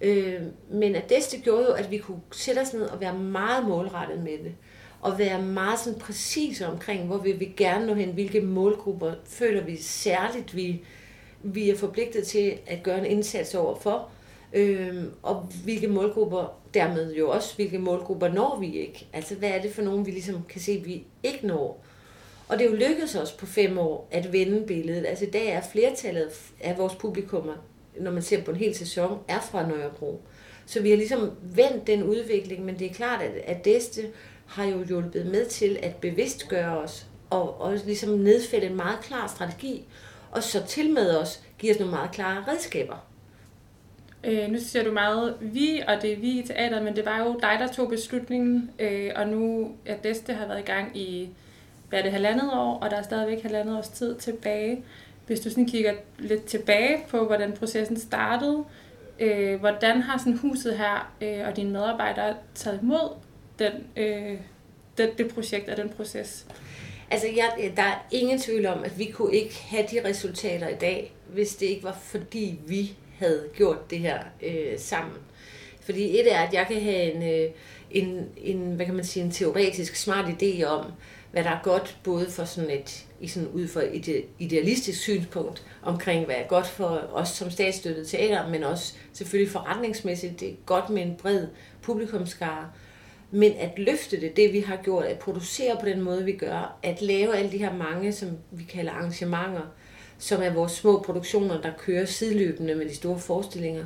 Øh, 0.00 0.42
men 0.70 0.94
at 0.94 1.08
det 1.08 1.40
gjorde 1.44 1.62
jo, 1.62 1.72
at 1.72 1.90
vi 1.90 1.98
kunne 1.98 2.20
sætte 2.32 2.58
os 2.60 2.74
ned 2.74 2.82
og 2.82 3.00
være 3.00 3.18
meget 3.18 3.68
målrettet 3.68 4.18
med 4.22 4.38
det. 4.44 4.54
Og 5.00 5.18
være 5.18 5.42
meget 5.42 5.78
sådan 5.78 5.98
præcise 5.98 6.66
omkring, 6.66 7.06
hvor 7.06 7.18
vi 7.18 7.32
vil 7.32 7.56
gerne 7.56 7.86
nå 7.86 7.94
hen, 7.94 8.08
hvilke 8.08 8.40
målgrupper 8.40 9.12
føler 9.24 9.64
vi 9.64 9.76
særligt, 9.76 10.56
vi, 10.56 10.84
vi 11.42 11.70
er 11.70 11.76
forpligtet 11.76 12.26
til 12.26 12.58
at 12.66 12.82
gøre 12.82 12.98
en 12.98 13.06
indsats 13.06 13.54
over 13.54 13.76
for. 13.76 14.08
Øh, 14.52 15.04
og 15.22 15.48
hvilke 15.64 15.88
målgrupper, 15.88 16.60
dermed 16.74 17.14
jo 17.14 17.30
også, 17.30 17.56
hvilke 17.56 17.78
målgrupper 17.78 18.28
når 18.28 18.58
vi 18.60 18.76
ikke. 18.76 19.06
Altså 19.12 19.34
hvad 19.34 19.50
er 19.50 19.62
det 19.62 19.72
for 19.72 19.82
nogen, 19.82 20.06
vi 20.06 20.10
ligesom 20.10 20.44
kan 20.48 20.60
se, 20.60 20.82
vi 20.84 21.04
ikke 21.22 21.46
når. 21.46 21.84
Og 22.48 22.58
det 22.58 22.66
er 22.66 22.70
jo 22.70 22.76
lykkedes 22.76 23.14
os 23.16 23.32
på 23.32 23.46
fem 23.46 23.78
år 23.78 24.08
at 24.10 24.32
vende 24.32 24.66
billedet. 24.66 25.06
Altså 25.06 25.24
i 25.24 25.30
dag 25.30 25.48
er 25.48 25.60
flertallet 25.72 26.28
af 26.60 26.78
vores 26.78 26.94
publikummer 26.94 27.54
når 28.00 28.10
man 28.10 28.22
ser 28.22 28.42
på 28.42 28.50
en 28.50 28.56
hel 28.56 28.74
sæson, 28.74 29.18
er 29.28 29.40
fra 29.40 29.68
Nørrebro. 29.68 30.22
Så 30.66 30.82
vi 30.82 30.90
har 30.90 30.96
ligesom 30.96 31.30
vendt 31.42 31.86
den 31.86 32.02
udvikling, 32.02 32.64
men 32.64 32.78
det 32.78 32.90
er 32.90 32.94
klart, 32.94 33.22
at, 33.22 33.32
at 33.44 33.64
Deste 33.64 34.02
har 34.46 34.64
jo 34.64 34.84
hjulpet 34.84 35.26
med 35.26 35.46
til 35.46 35.78
at 35.82 35.96
bevidstgøre 35.96 36.78
os, 36.78 37.06
og, 37.30 37.60
og 37.60 37.78
ligesom 37.86 38.10
nedfælde 38.10 38.66
en 38.66 38.76
meget 38.76 39.00
klar 39.00 39.26
strategi, 39.26 39.84
og 40.30 40.42
så 40.42 40.66
til 40.66 40.92
med 40.92 41.16
os 41.16 41.42
give 41.58 41.72
os 41.72 41.78
nogle 41.78 41.94
meget 41.94 42.10
klare 42.10 42.44
redskaber. 42.48 43.06
Øh, 44.24 44.50
nu 44.50 44.58
siger 44.58 44.84
du 44.84 44.92
meget 44.92 45.36
vi, 45.40 45.82
og 45.88 46.02
det 46.02 46.12
er 46.12 46.16
vi 46.16 46.38
i 46.38 46.46
teateret, 46.46 46.84
men 46.84 46.96
det 46.96 47.04
var 47.04 47.18
jo 47.18 47.38
dig, 47.42 47.56
der 47.58 47.72
tog 47.72 47.88
beslutningen, 47.88 48.70
øh, 48.78 49.10
og 49.16 49.28
nu 49.28 49.72
er 49.86 49.96
Deste 49.96 50.32
har 50.32 50.46
været 50.46 50.58
i 50.58 50.62
gang 50.62 50.96
i, 50.96 51.28
hvad 51.88 51.98
er 51.98 52.02
det, 52.02 52.12
halvandet 52.12 52.50
år, 52.52 52.78
og 52.78 52.90
der 52.90 52.96
er 52.96 53.02
stadigvæk 53.02 53.42
halvandet 53.42 53.76
års 53.76 53.88
tid 53.88 54.16
tilbage. 54.16 54.84
Hvis 55.30 55.40
du 55.40 55.50
sådan 55.50 55.66
kigger 55.66 55.92
lidt 56.18 56.44
tilbage 56.44 57.04
på, 57.08 57.26
hvordan 57.26 57.52
processen 57.52 58.00
startede, 58.00 58.64
øh, 59.20 59.60
hvordan 59.60 60.02
har 60.02 60.18
sådan 60.18 60.36
huset 60.36 60.78
her 60.78 61.12
øh, 61.20 61.48
og 61.48 61.56
dine 61.56 61.70
medarbejdere 61.70 62.36
taget 62.54 62.78
imod 62.82 63.16
den, 63.58 63.72
øh, 63.96 64.38
det, 64.98 65.18
det 65.18 65.34
projekt 65.34 65.68
og 65.68 65.76
den 65.76 65.88
proces? 65.88 66.46
Altså, 67.10 67.26
jeg, 67.36 67.72
der 67.76 67.82
er 67.82 68.06
ingen 68.10 68.38
tvivl 68.38 68.66
om, 68.66 68.84
at 68.84 68.98
vi 68.98 69.04
kunne 69.04 69.34
ikke 69.34 69.54
have 69.62 69.86
de 69.90 70.08
resultater 70.08 70.68
i 70.68 70.74
dag, 70.74 71.12
hvis 71.32 71.54
det 71.56 71.66
ikke 71.66 71.84
var 71.84 71.98
fordi 72.02 72.58
vi 72.66 72.92
havde 73.18 73.48
gjort 73.54 73.90
det 73.90 73.98
her 73.98 74.18
øh, 74.42 74.78
sammen. 74.78 75.16
Fordi 75.80 76.20
et 76.20 76.34
er, 76.34 76.38
at 76.38 76.54
jeg 76.54 76.66
kan 76.66 76.80
have 76.82 77.12
en, 77.12 77.22
øh, 77.22 77.50
en, 77.90 78.28
en, 78.36 78.74
hvad 78.74 78.86
kan 78.86 78.94
man 78.94 79.04
sige, 79.04 79.24
en 79.24 79.30
teoretisk 79.30 79.96
smart 79.96 80.42
idé 80.42 80.64
om, 80.64 80.92
hvad 81.32 81.44
der 81.44 81.50
er 81.50 81.60
godt, 81.62 81.98
både 82.04 82.30
for 82.30 82.44
sådan 82.44 82.70
et, 82.70 83.06
i 83.20 83.28
sådan 83.28 83.48
ud 83.48 83.68
fra 83.68 83.82
et 83.92 84.24
idealistisk 84.38 85.00
synspunkt 85.00 85.66
omkring, 85.82 86.24
hvad 86.24 86.34
er 86.34 86.46
godt 86.46 86.66
for 86.66 87.10
os 87.12 87.28
som 87.28 87.50
statsstøttet 87.50 88.08
teater, 88.08 88.48
men 88.48 88.64
også 88.64 88.94
selvfølgelig 89.12 89.52
forretningsmæssigt, 89.52 90.40
det 90.40 90.48
er 90.48 90.54
godt 90.66 90.90
med 90.90 91.02
en 91.02 91.14
bred 91.18 91.46
publikumskare. 91.82 92.70
Men 93.30 93.52
at 93.52 93.78
løfte 93.78 94.20
det, 94.20 94.36
det 94.36 94.52
vi 94.52 94.60
har 94.60 94.76
gjort, 94.76 95.04
at 95.04 95.18
producere 95.18 95.76
på 95.80 95.86
den 95.86 96.00
måde, 96.02 96.24
vi 96.24 96.32
gør, 96.32 96.78
at 96.82 97.02
lave 97.02 97.36
alle 97.36 97.52
de 97.52 97.58
her 97.58 97.74
mange, 97.74 98.12
som 98.12 98.28
vi 98.50 98.64
kalder 98.64 98.92
arrangementer, 98.92 99.72
som 100.18 100.42
er 100.42 100.50
vores 100.50 100.72
små 100.72 101.02
produktioner, 101.02 101.60
der 101.60 101.72
kører 101.78 102.04
sideløbende 102.04 102.74
med 102.74 102.88
de 102.88 102.94
store 102.94 103.18
forestillinger, 103.18 103.84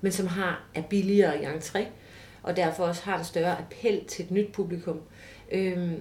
men 0.00 0.12
som 0.12 0.26
har 0.26 0.64
er 0.74 0.82
billigere 0.82 1.42
i 1.42 1.46
entré, 1.46 1.84
og 2.42 2.56
derfor 2.56 2.84
også 2.84 3.02
har 3.02 3.18
en 3.18 3.24
større 3.24 3.58
appel 3.58 4.04
til 4.04 4.24
et 4.24 4.30
nyt 4.30 4.52
publikum. 4.52 5.00
Øhm, 5.52 6.00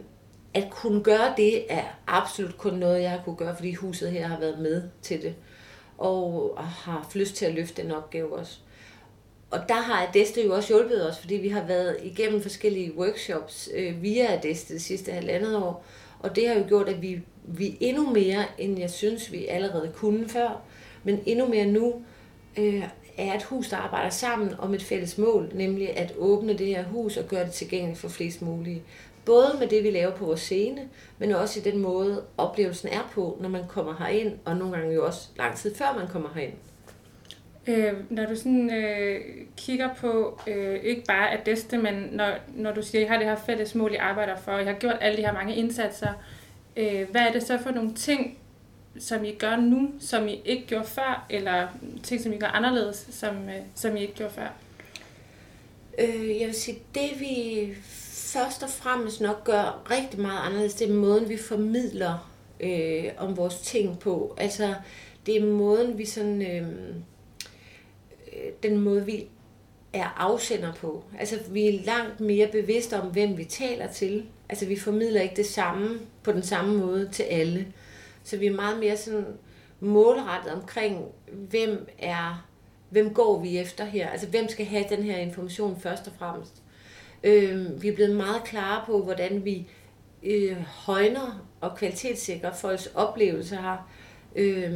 at 0.56 0.68
kunne 0.72 1.04
gøre 1.04 1.34
det 1.38 1.74
er 1.74 1.84
absolut 2.08 2.58
kun 2.58 2.74
noget, 2.74 3.02
jeg 3.02 3.10
har 3.10 3.22
kunne 3.26 3.36
gøre, 3.36 3.56
fordi 3.56 3.74
huset 3.74 4.12
her 4.12 4.28
har 4.28 4.40
været 4.40 4.60
med 4.60 4.84
til 5.02 5.22
det, 5.22 5.36
og 5.98 6.54
har 6.58 6.92
haft 6.92 7.16
lyst 7.16 7.36
til 7.36 7.46
at 7.46 7.54
løfte 7.54 7.82
den 7.84 7.92
opgave 7.92 8.36
også. 8.36 8.58
Og 9.52 9.60
der 9.70 9.76
har 9.76 10.08
Adeste 10.08 10.46
jo 10.46 10.56
også 10.56 10.74
hjulpet 10.74 11.10
os, 11.10 11.18
fordi 11.20 11.36
vi 11.36 11.50
har 11.50 11.64
været 11.64 11.98
igennem 12.04 12.42
forskellige 12.42 12.98
workshops 12.98 13.70
øh, 13.76 14.02
via 14.02 14.34
Adeste 14.34 14.74
det 14.74 14.82
sidste 14.82 15.12
halvandet 15.12 15.56
år, 15.58 15.86
og 16.20 16.36
det 16.36 16.48
har 16.48 16.56
jo 16.56 16.64
gjort, 16.68 16.90
at 16.90 17.02
vi, 17.02 17.22
vi 17.44 17.78
endnu 17.80 18.10
mere, 18.10 18.46
end 18.58 18.80
jeg 18.80 18.90
synes, 18.90 19.32
vi 19.32 19.46
allerede 19.46 19.92
kunne 19.96 20.30
før, 20.30 20.62
men 21.04 21.20
endnu 21.26 21.48
mere 21.48 21.66
nu, 21.66 21.94
øh, 22.58 22.84
er 23.18 23.34
et 23.34 23.44
hus, 23.44 23.70
der 23.70 23.78
arbejder 23.78 24.10
sammen 24.10 24.56
om 24.60 24.74
et 24.74 24.84
fælles 24.84 25.18
mål, 25.18 25.52
nemlig 25.54 25.98
at 25.98 26.14
åbne 26.18 26.58
det 26.58 26.68
her 26.68 26.84
hus 26.84 27.18
og 27.18 27.26
gøre 27.26 27.46
det 27.46 27.54
tilgængeligt 27.54 28.00
for 28.00 28.10
flest 28.10 28.42
mulige. 28.42 28.84
Både 29.26 29.56
med 29.60 29.68
det, 29.68 29.84
vi 29.84 29.92
laver 29.92 30.12
på 30.12 30.26
vores 30.26 30.40
scene, 30.40 30.90
men 31.18 31.32
også 31.32 31.60
i 31.60 31.64
den 31.64 31.80
måde, 31.80 32.24
oplevelsen 32.38 32.90
er 32.90 33.10
på, 33.14 33.38
når 33.42 33.50
man 33.50 33.68
kommer 33.68 33.96
herind, 34.00 34.34
og 34.46 34.58
nogle 34.58 34.78
gange 34.78 34.94
jo 34.94 35.06
også 35.06 35.30
lang 35.38 35.56
tid 35.56 35.76
før 35.76 35.96
man 36.00 36.08
kommer 36.08 36.30
herind. 36.36 36.54
Øh, 37.68 37.94
når 38.10 38.26
du 38.26 38.36
sådan 38.36 38.74
øh, 38.74 39.22
kigger 39.58 39.94
på, 39.94 40.40
øh, 40.48 40.80
ikke 40.84 41.04
bare 41.08 41.32
at 41.32 41.48
Adeste, 41.48 41.78
men 41.78 41.94
når, 42.12 42.32
når 42.56 42.72
du 42.72 42.82
siger, 42.82 43.02
at 43.02 43.06
I 43.06 43.10
har 43.10 43.18
det 43.18 43.28
her 43.28 43.36
fælles 43.46 43.76
mål, 43.76 43.94
I 43.94 43.96
arbejder 43.96 44.36
for, 44.36 44.52
og 44.52 44.62
I 44.62 44.66
har 44.66 44.74
gjort 44.74 44.98
alle 45.02 45.18
de 45.18 45.22
her 45.22 45.34
mange 45.34 45.56
indsatser, 45.56 46.14
øh, 46.78 47.10
hvad 47.12 47.22
er 47.22 47.32
det 47.32 47.44
så 47.44 47.58
for 47.58 47.72
nogle 47.72 47.94
ting, 47.94 48.38
som 49.00 49.24
I 49.24 49.36
gør 49.36 49.56
nu, 49.56 49.92
som 50.00 50.28
I 50.28 50.42
ikke 50.46 50.68
gjorde 50.68 50.86
før, 50.86 51.26
eller 51.30 51.68
ting, 52.04 52.22
som 52.22 52.34
I 52.34 52.38
gør 52.38 52.48
anderledes, 52.48 53.08
som, 53.12 53.50
øh, 53.50 53.62
som 53.76 53.98
I 53.98 54.02
ikke 54.02 54.14
gjorde 54.14 54.34
før? 54.34 54.48
Øh, 56.00 56.40
jeg 56.40 56.48
vil 56.48 56.56
sige, 56.56 56.78
det 56.96 57.20
vi 57.20 57.74
først 58.16 58.64
og 58.64 58.70
fremmest 58.70 59.22
nok 59.22 59.44
gør 59.44 59.88
rigtig 59.92 60.20
meget 60.20 60.40
anderledes, 60.40 60.74
det 60.74 60.90
er 60.90 60.94
måden, 60.94 61.30
vi 61.30 61.38
formidler 61.38 62.32
øh, 62.60 63.04
om 63.18 63.38
vores 63.38 63.62
ting 63.62 64.00
på. 64.00 64.36
Altså, 64.38 64.76
det 65.26 65.36
er 65.36 65.46
måden, 65.46 65.98
vi 65.98 66.06
sådan... 66.06 66.42
Øhm, 66.42 67.04
øh, 68.34 68.52
den 68.64 68.78
måde, 68.78 69.06
vi 69.06 69.28
er 69.94 70.08
afsender 70.18 70.74
på. 70.74 71.04
Altså, 71.20 71.40
vi 71.50 71.68
er 71.68 71.84
langt 71.86 72.20
mere 72.20 72.48
bevidste 72.48 73.02
om, 73.02 73.08
hvem 73.08 73.38
vi 73.38 73.46
taler 73.46 73.88
til. 73.88 74.26
Altså, 74.50 74.66
vi 74.66 74.80
formidler 74.80 75.22
ikke 75.22 75.36
det 75.36 75.46
samme 75.46 76.00
på 76.24 76.32
den 76.32 76.44
samme 76.44 76.78
måde 76.78 77.10
til 77.12 77.24
alle. 77.24 77.68
Så 78.24 78.38
vi 78.38 78.46
er 78.46 78.56
meget 78.56 78.80
mere 78.80 78.98
sådan 78.98 79.26
målrettet 79.80 80.54
omkring, 80.54 81.06
hvem 81.32 81.90
er, 82.00 82.48
hvem 82.90 83.14
går 83.14 83.42
vi 83.42 83.58
efter 83.58 83.86
her? 83.86 84.10
Altså, 84.10 84.28
hvem 84.28 84.48
skal 84.50 84.66
have 84.66 84.86
den 84.90 85.04
her 85.04 85.18
information 85.18 85.80
først 85.82 86.08
og 86.08 86.14
fremmest? 86.20 86.62
Øh, 87.26 87.82
vi 87.82 87.88
er 87.88 87.96
blevet 87.96 88.16
meget 88.16 88.44
klare 88.44 88.84
på, 88.86 89.04
hvordan 89.04 89.46
vi 89.46 89.68
øh, 90.24 90.58
højner 90.58 91.46
og 91.62 91.78
kvalitetssikrer 91.78 92.54
folks 92.54 92.90
oplevelser 92.96 93.62
her. 93.62 93.90
Øh, 94.36 94.74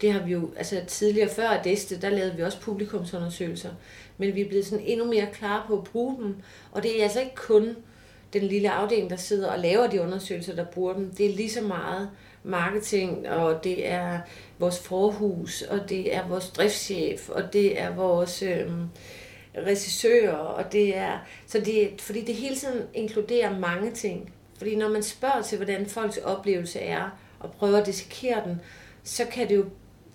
det 0.00 0.12
har 0.12 0.24
vi 0.24 0.32
jo, 0.32 0.50
altså 0.56 0.80
tidligere 0.86 1.28
før 1.28 1.48
Adeste, 1.48 2.00
der 2.00 2.10
lavede 2.10 2.36
vi 2.36 2.42
også 2.42 2.60
publikumsundersøgelser, 2.60 3.70
men 4.18 4.34
vi 4.34 4.40
er 4.40 4.48
blevet 4.48 4.66
sådan 4.66 4.84
endnu 4.84 5.06
mere 5.06 5.26
klare 5.32 5.62
på 5.66 5.78
at 5.78 5.84
bruge 5.84 6.22
dem, 6.22 6.36
og 6.72 6.82
det 6.82 6.98
er 6.98 7.02
altså 7.02 7.20
ikke 7.20 7.34
kun 7.34 7.76
den 8.32 8.42
lille 8.42 8.70
afdeling, 8.70 9.10
der 9.10 9.16
sidder 9.16 9.50
og 9.50 9.58
laver 9.58 9.86
de 9.86 10.00
undersøgelser, 10.00 10.54
der 10.54 10.64
bruger 10.64 10.94
dem. 10.94 11.10
Det 11.10 11.26
er 11.26 11.36
lige 11.36 11.50
så 11.50 11.60
meget 11.60 12.10
marketing, 12.44 13.28
og 13.28 13.64
det 13.64 13.88
er 13.88 14.20
vores 14.58 14.78
forhus, 14.78 15.62
og 15.62 15.88
det 15.88 16.14
er 16.14 16.28
vores 16.28 16.48
driftschef, 16.48 17.28
og 17.28 17.52
det 17.52 17.80
er 17.80 17.94
vores 17.94 18.42
øh, 18.42 18.70
regissører, 19.56 20.32
og 20.32 20.72
det 20.72 20.96
er, 20.96 21.18
så 21.46 21.60
det, 21.60 22.00
fordi 22.00 22.24
det 22.24 22.34
hele 22.34 22.56
tiden 22.56 22.82
inkluderer 22.94 23.58
mange 23.58 23.90
ting. 23.90 24.32
Fordi 24.58 24.76
når 24.76 24.88
man 24.88 25.02
spørger 25.02 25.42
til, 25.42 25.56
hvordan 25.56 25.86
folks 25.86 26.18
oplevelse 26.18 26.80
er, 26.80 27.18
og 27.40 27.52
prøver 27.52 27.78
at 27.78 27.86
dissekere 27.86 28.42
den, 28.46 28.60
så 29.04 29.24
kan 29.24 29.48
det 29.48 29.56
jo 29.56 29.64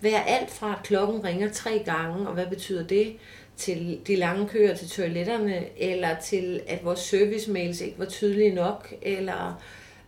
være 0.00 0.28
alt 0.28 0.50
fra, 0.50 0.72
at 0.78 0.86
klokken 0.86 1.24
ringer 1.24 1.50
tre 1.52 1.82
gange, 1.84 2.28
og 2.28 2.34
hvad 2.34 2.46
betyder 2.46 2.86
det, 2.86 3.16
til 3.56 4.00
de 4.06 4.16
lange 4.16 4.48
køer 4.48 4.74
til 4.74 4.88
toiletterne, 4.88 5.64
eller 5.76 6.20
til, 6.20 6.60
at 6.68 6.84
vores 6.84 7.00
service-mails 7.00 7.84
ikke 7.84 7.98
var 7.98 8.04
tydelige 8.04 8.54
nok, 8.54 8.94
eller 9.02 9.62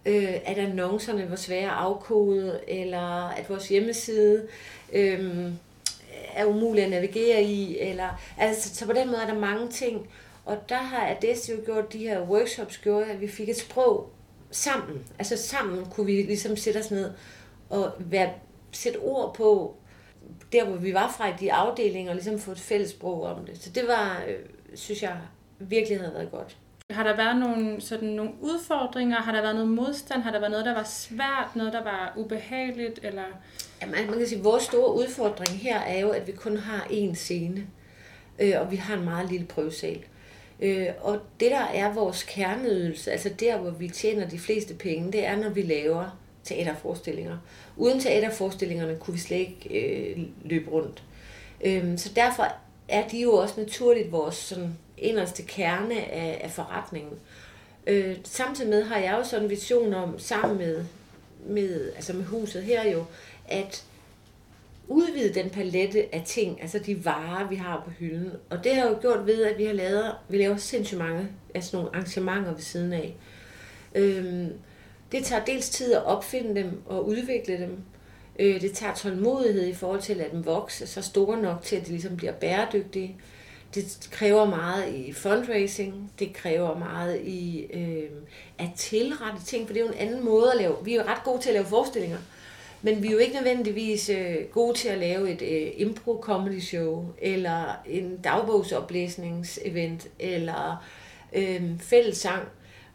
øh, 0.07 0.35
at 0.45 0.59
annoncerne 0.59 1.31
var 1.31 1.37
svære 1.37 1.71
at 1.71 1.77
afkode, 1.77 2.61
eller 2.69 3.29
at 3.29 3.49
vores 3.49 3.69
hjemmeside 3.69 4.47
øh, 4.93 5.53
er 6.35 6.45
umulig 6.45 6.85
at 6.85 6.91
navigere 6.91 7.43
i. 7.43 7.79
Eller, 7.79 8.21
altså, 8.39 8.75
så 8.75 8.87
på 8.87 8.93
den 8.93 9.07
måde 9.07 9.23
er 9.23 9.27
der 9.27 9.41
mange 9.41 9.69
ting. 9.69 10.09
Og 10.45 10.69
der 10.69 10.77
har 10.77 11.09
Adesti 11.09 11.53
jo 11.53 11.59
gjort 11.65 11.93
de 11.93 11.99
her 11.99 12.21
workshops, 12.21 12.79
gjort, 12.79 13.07
at 13.07 13.21
vi 13.21 13.29
fik 13.29 13.49
et 13.49 13.57
sprog 13.57 14.11
sammen. 14.51 15.07
Altså 15.19 15.37
sammen 15.37 15.87
kunne 15.87 16.07
vi 16.07 16.13
ligesom 16.13 16.57
sætte 16.57 16.79
os 16.79 16.91
ned 16.91 17.11
og 17.71 17.93
være, 17.99 18.31
sætte 18.73 18.97
ord 18.97 19.35
på, 19.35 19.77
der 20.53 20.65
hvor 20.65 20.77
vi 20.77 20.95
var 20.95 21.15
fra 21.17 21.29
i 21.29 21.33
de 21.41 21.53
afdelinger, 21.53 22.11
og 22.11 22.17
ligesom 22.17 22.39
få 22.39 22.51
et 22.51 22.61
fælles 22.61 22.91
sprog 22.91 23.23
om 23.23 23.45
det. 23.47 23.63
Så 23.63 23.71
det 23.71 23.89
var, 23.89 24.23
øh, 24.29 24.39
synes 24.75 25.03
jeg, 25.03 25.17
virkelig 25.59 25.99
havde 25.99 26.15
været 26.15 26.31
godt. 26.31 26.57
Har 26.91 27.03
der 27.03 27.17
været 27.17 27.37
nogle, 27.37 27.81
sådan 27.81 28.09
nogle 28.09 28.33
udfordringer? 28.41 29.17
Har 29.17 29.33
der 29.33 29.43
været 29.43 29.55
noget 29.55 29.71
modstand? 29.71 30.23
Har 30.23 30.31
der 30.31 30.39
været 30.39 30.51
noget, 30.51 30.67
der 30.67 30.75
var 30.75 30.83
svært? 30.83 31.57
Noget, 31.57 31.73
der 31.73 31.83
var 31.83 32.13
ubehageligt? 32.17 33.01
Eller? 33.03 33.25
Jamen, 33.83 34.07
man 34.07 34.19
kan 34.19 34.27
sige, 34.27 34.39
at 34.39 34.45
vores 34.45 34.63
store 34.63 34.95
udfordring 34.95 35.59
her 35.59 35.79
er 35.81 36.01
jo, 36.01 36.11
at 36.11 36.27
vi 36.27 36.33
kun 36.33 36.57
har 36.57 36.81
én 36.81 37.15
scene. 37.15 37.67
Øh, 38.39 38.55
og 38.61 38.71
vi 38.71 38.77
har 38.77 38.97
en 38.97 39.05
meget 39.05 39.31
lille 39.31 39.47
prøvesal. 39.47 40.05
Øh, 40.61 40.87
og 41.01 41.19
det, 41.41 41.51
der 41.51 41.65
er 41.65 41.95
vores 41.95 42.23
kerneydelse, 42.23 43.13
altså 43.13 43.29
der, 43.41 43.59
hvor 43.59 43.71
vi 43.71 43.89
tjener 43.89 44.29
de 44.29 44.39
fleste 44.39 44.75
penge, 44.75 45.13
det 45.13 45.27
er, 45.27 45.37
når 45.37 45.49
vi 45.49 45.63
laver 45.63 46.19
teaterforestillinger. 46.45 47.39
Uden 47.77 48.01
teaterforestillingerne 48.01 48.97
kunne 49.01 49.15
vi 49.15 49.21
slet 49.21 49.39
ikke 49.39 49.81
øh, 49.81 50.19
løbe 50.45 50.71
rundt. 50.71 51.03
Øh, 51.65 51.99
så 51.99 52.13
derfor 52.17 52.47
er 52.89 53.09
de 53.09 53.21
jo 53.21 53.33
også 53.33 53.61
naturligt 53.61 54.13
vores 54.13 54.35
sådan, 54.35 54.79
inderste 54.99 55.43
kerne 55.43 55.95
af, 56.13 56.41
af 56.45 56.51
forretningen. 56.51 57.13
Øh, 57.87 58.17
samtidig 58.25 58.71
med 58.71 58.83
har 58.83 58.99
jeg 58.99 59.17
jo 59.19 59.25
sådan 59.25 59.45
en 59.45 59.51
vision 59.51 59.95
om, 59.95 60.19
sammen 60.19 60.59
med, 60.59 60.85
med, 61.47 61.93
altså 61.95 62.13
med 62.13 62.25
huset 62.25 62.63
her 62.63 62.91
jo, 62.91 63.05
at 63.51 63.85
udvide 64.89 65.35
den 65.35 65.51
palette 65.51 66.15
af 66.15 66.23
ting, 66.27 66.63
altså 66.63 66.79
de 66.79 67.05
varer, 67.05 67.49
vi 67.49 67.55
har 67.55 67.83
på 67.85 67.91
hylden. 67.91 68.33
Og 68.51 68.65
det 68.65 68.75
har 68.75 68.89
jo 68.89 68.97
gjort 69.01 69.27
ved, 69.27 69.45
at 69.45 69.59
vi 69.59 69.65
har 69.65 69.73
lavet, 69.73 70.15
vi 70.29 70.37
laver 70.37 70.57
sindssygt 70.57 70.99
mange 70.99 71.29
altså 71.55 71.77
nogle 71.77 71.91
arrangementer 71.95 72.53
ved 72.53 72.61
siden 72.61 72.93
af. 72.93 73.17
Øhm, 73.95 74.53
det 75.13 75.25
tager 75.25 75.45
dels 75.45 75.71
tid 75.71 75.93
at 75.93 76.05
opfinde 76.05 76.61
dem 76.61 76.83
og 76.87 77.09
udvikle 77.09 77.59
dem. 77.59 77.79
Øh, 78.39 78.61
det 78.61 78.73
tager 78.73 78.95
tålmodighed 78.95 79.67
i 79.67 79.75
forhold 79.75 80.01
til 80.01 80.13
at 80.13 80.19
lade 80.19 80.31
dem 80.33 80.47
vokse 80.47 80.87
så 80.87 81.03
store 81.03 81.43
nok 81.43 81.63
til, 81.63 81.77
at 81.77 81.87
de 81.87 81.91
ligesom 81.91 82.17
bliver 82.17 82.33
bæredygtige. 82.33 83.17
Det 83.75 84.09
kræver 84.11 84.45
meget 84.45 84.95
i 84.95 85.13
fundraising, 85.13 86.13
det 86.19 86.33
kræver 86.33 86.79
meget 86.79 87.21
i 87.21 87.67
øh, 87.73 88.11
at 88.59 88.69
tilrette 88.77 89.45
ting, 89.45 89.67
for 89.67 89.75
det 89.75 89.81
er 89.81 89.87
jo 89.87 89.93
en 89.93 89.99
anden 89.99 90.25
måde 90.25 90.53
at 90.53 90.59
lave. 90.59 90.77
Vi 90.85 90.95
er 90.95 91.03
jo 91.03 91.09
ret 91.09 91.25
gode 91.25 91.43
til 91.43 91.49
at 91.49 91.55
lave 91.55 91.67
forestillinger, 91.67 92.19
men 92.83 93.03
vi 93.03 93.09
er 93.09 93.13
jo 93.13 93.19
ikke 93.19 93.35
nødvendigvis 93.35 94.09
øh, 94.09 94.37
gode 94.53 94.79
til 94.79 94.89
at 94.89 94.99
lave 94.99 95.31
et 95.31 95.43
øh, 95.43 95.87
impro-comedy 95.87 96.61
show, 96.61 97.05
eller 97.19 97.83
en 97.87 98.17
dagbogsoplæsningsevent, 98.17 100.09
eller 100.19 100.85
øh, 101.33 101.79
fællessang 101.79 102.49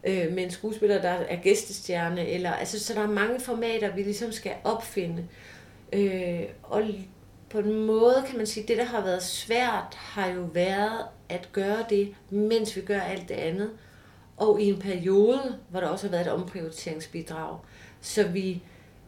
øh, 0.03 0.33
med 0.33 0.43
en 0.43 0.51
skuespiller, 0.51 1.01
der 1.01 1.09
er 1.09 1.41
gæstestjerne. 1.41 2.29
Eller, 2.29 2.51
altså, 2.51 2.79
så 2.79 2.93
der 2.93 3.01
er 3.01 3.07
mange 3.07 3.39
formater, 3.39 3.95
vi 3.95 4.03
ligesom 4.03 4.31
skal 4.31 4.53
opfinde. 4.63 5.27
Øh, 5.93 6.41
og 6.63 6.83
på 7.49 7.59
en 7.59 7.85
måde 7.85 8.23
kan 8.27 8.37
man 8.37 8.47
sige, 8.47 8.63
at 8.63 8.67
det, 8.67 8.77
der 8.77 8.83
har 8.83 9.03
været 9.03 9.23
svært, 9.23 9.95
har 9.95 10.29
jo 10.29 10.41
været 10.41 11.05
at 11.29 11.49
gøre 11.51 11.85
det, 11.89 12.15
mens 12.29 12.75
vi 12.75 12.81
gør 12.81 12.99
alt 12.99 13.29
det 13.29 13.35
andet. 13.35 13.69
Og 14.37 14.61
i 14.61 14.69
en 14.69 14.79
periode, 14.79 15.59
hvor 15.69 15.79
der 15.79 15.87
også 15.87 16.07
har 16.07 16.11
været 16.11 16.27
et 16.27 16.33
omprioriteringsbidrag. 16.33 17.57
Så 18.01 18.27
vi 18.27 18.63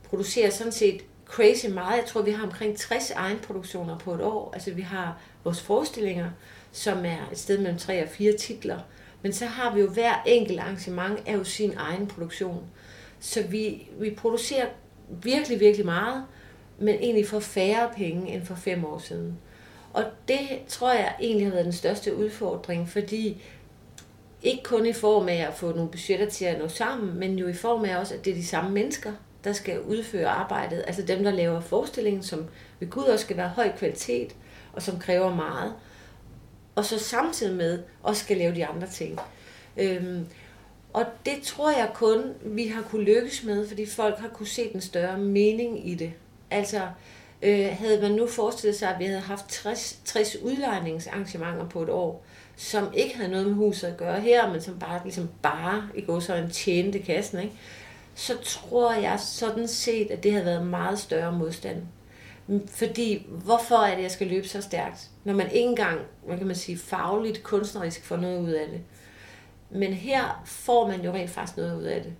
producerer 0.09 0.49
sådan 0.49 0.71
set 0.71 1.01
crazy 1.25 1.65
meget. 1.65 1.97
Jeg 1.97 2.05
tror, 2.05 2.21
vi 2.21 2.31
har 2.31 2.43
omkring 2.43 2.77
60 2.77 3.11
egenproduktioner 3.11 3.97
på 3.97 4.13
et 4.13 4.21
år. 4.21 4.51
Altså 4.53 4.71
vi 4.71 4.81
har 4.81 5.21
vores 5.43 5.61
forestillinger, 5.61 6.29
som 6.71 7.05
er 7.05 7.29
et 7.31 7.37
sted 7.37 7.57
mellem 7.57 7.77
3 7.77 8.03
og 8.03 8.09
4 8.09 8.33
titler. 8.33 8.79
Men 9.21 9.33
så 9.33 9.45
har 9.45 9.75
vi 9.75 9.81
jo 9.81 9.87
hver 9.89 10.23
enkelt 10.25 10.59
arrangement 10.59 11.19
af 11.25 11.33
jo 11.33 11.43
sin 11.43 11.73
egen 11.77 12.07
produktion. 12.07 12.63
Så 13.19 13.43
vi, 13.43 13.89
vi 13.99 14.09
producerer 14.17 14.67
virkelig, 15.09 15.59
virkelig 15.59 15.85
meget, 15.85 16.23
men 16.79 16.95
egentlig 16.95 17.27
for 17.27 17.39
færre 17.39 17.89
penge 17.95 18.33
end 18.33 18.45
for 18.45 18.55
fem 18.55 18.85
år 18.85 18.99
siden. 18.99 19.37
Og 19.93 20.03
det 20.27 20.47
tror 20.67 20.93
jeg 20.93 21.15
egentlig 21.21 21.45
har 21.45 21.53
været 21.53 21.65
den 21.65 21.73
største 21.73 22.15
udfordring, 22.15 22.89
fordi 22.89 23.43
ikke 24.43 24.63
kun 24.63 24.85
i 24.85 24.93
form 24.93 25.29
af 25.29 25.47
at 25.47 25.53
få 25.53 25.71
nogle 25.71 25.91
budgetter 25.91 26.29
til 26.29 26.45
at 26.45 26.59
nå 26.59 26.67
sammen, 26.67 27.19
men 27.19 27.39
jo 27.39 27.47
i 27.47 27.53
form 27.53 27.85
af 27.85 27.97
også, 27.97 28.13
at 28.15 28.25
det 28.25 28.31
er 28.31 28.35
de 28.35 28.45
samme 28.45 28.71
mennesker, 28.71 29.11
der 29.43 29.53
skal 29.53 29.81
udføre 29.81 30.27
arbejdet. 30.27 30.83
Altså 30.87 31.01
dem, 31.01 31.23
der 31.23 31.31
laver 31.31 31.59
forestillingen, 31.59 32.23
som 32.23 32.45
ved 32.79 32.89
Gud 32.89 33.03
også 33.03 33.25
skal 33.25 33.37
være 33.37 33.49
høj 33.49 33.71
kvalitet, 33.77 34.35
og 34.73 34.81
som 34.81 34.99
kræver 34.99 35.35
meget. 35.35 35.73
Og 36.75 36.85
så 36.85 36.99
samtidig 36.99 37.55
med 37.55 37.79
også 38.03 38.23
skal 38.23 38.37
lave 38.37 38.55
de 38.55 38.65
andre 38.65 38.87
ting. 38.87 39.19
Øhm, 39.77 40.27
og 40.93 41.05
det 41.25 41.43
tror 41.43 41.71
jeg 41.71 41.91
kun, 41.93 42.33
vi 42.41 42.67
har 42.67 42.81
kunne 42.81 43.03
lykkes 43.03 43.43
med, 43.43 43.67
fordi 43.67 43.85
folk 43.85 44.19
har 44.19 44.27
kunne 44.27 44.47
se 44.47 44.73
den 44.73 44.81
større 44.81 45.17
mening 45.17 45.89
i 45.89 45.95
det. 45.95 46.13
Altså, 46.51 46.81
øh, 47.41 47.67
havde 47.71 48.01
man 48.01 48.11
nu 48.11 48.27
forestillet 48.27 48.75
sig, 48.75 48.89
at 48.89 48.99
vi 48.99 49.05
havde 49.05 49.19
haft 49.19 49.49
60, 49.49 49.99
60 50.05 50.35
udlejningsarrangementer 50.41 51.69
på 51.69 51.83
et 51.83 51.89
år, 51.89 52.25
som 52.55 52.93
ikke 52.93 53.17
havde 53.17 53.31
noget 53.31 53.47
med 53.47 53.53
huset 53.53 53.87
at 53.87 53.97
gøre 53.97 54.21
her, 54.21 54.51
men 54.51 54.61
som 54.61 54.79
bare, 54.79 55.01
ligesom 55.03 55.29
bare 55.41 55.89
i 55.95 56.01
går 56.01 56.19
så 56.19 56.35
en 56.35 56.49
tjente 56.49 56.99
kassen, 56.99 57.39
ikke? 57.39 57.53
Så 58.17 58.37
tror 58.43 58.93
jeg 58.93 59.19
sådan 59.19 59.67
set, 59.67 60.11
at 60.11 60.23
det 60.23 60.31
havde 60.31 60.45
været 60.45 60.65
meget 60.65 60.99
større 60.99 61.31
modstand. 61.31 61.83
Fordi, 62.67 63.25
hvorfor 63.29 63.75
er 63.75 63.89
det, 63.89 63.97
at 63.97 64.03
jeg 64.03 64.11
skal 64.11 64.27
løbe 64.27 64.47
så 64.47 64.61
stærkt, 64.61 65.09
når 65.23 65.33
man 65.33 65.51
ikke 65.51 65.69
engang, 65.69 66.01
hvad 66.25 66.37
kan 66.37 66.47
man 66.47 66.55
sige, 66.55 66.77
fagligt, 66.77 67.43
kunstnerisk 67.43 68.03
får 68.03 68.17
noget 68.17 68.39
ud 68.39 68.51
af 68.51 68.67
det. 68.67 68.81
Men 69.69 69.93
her 69.93 70.43
får 70.45 70.87
man 70.87 71.01
jo 71.01 71.13
rent 71.13 71.29
faktisk 71.29 71.57
noget 71.57 71.77
ud 71.77 71.83
af 71.83 72.03
det. 72.03 72.13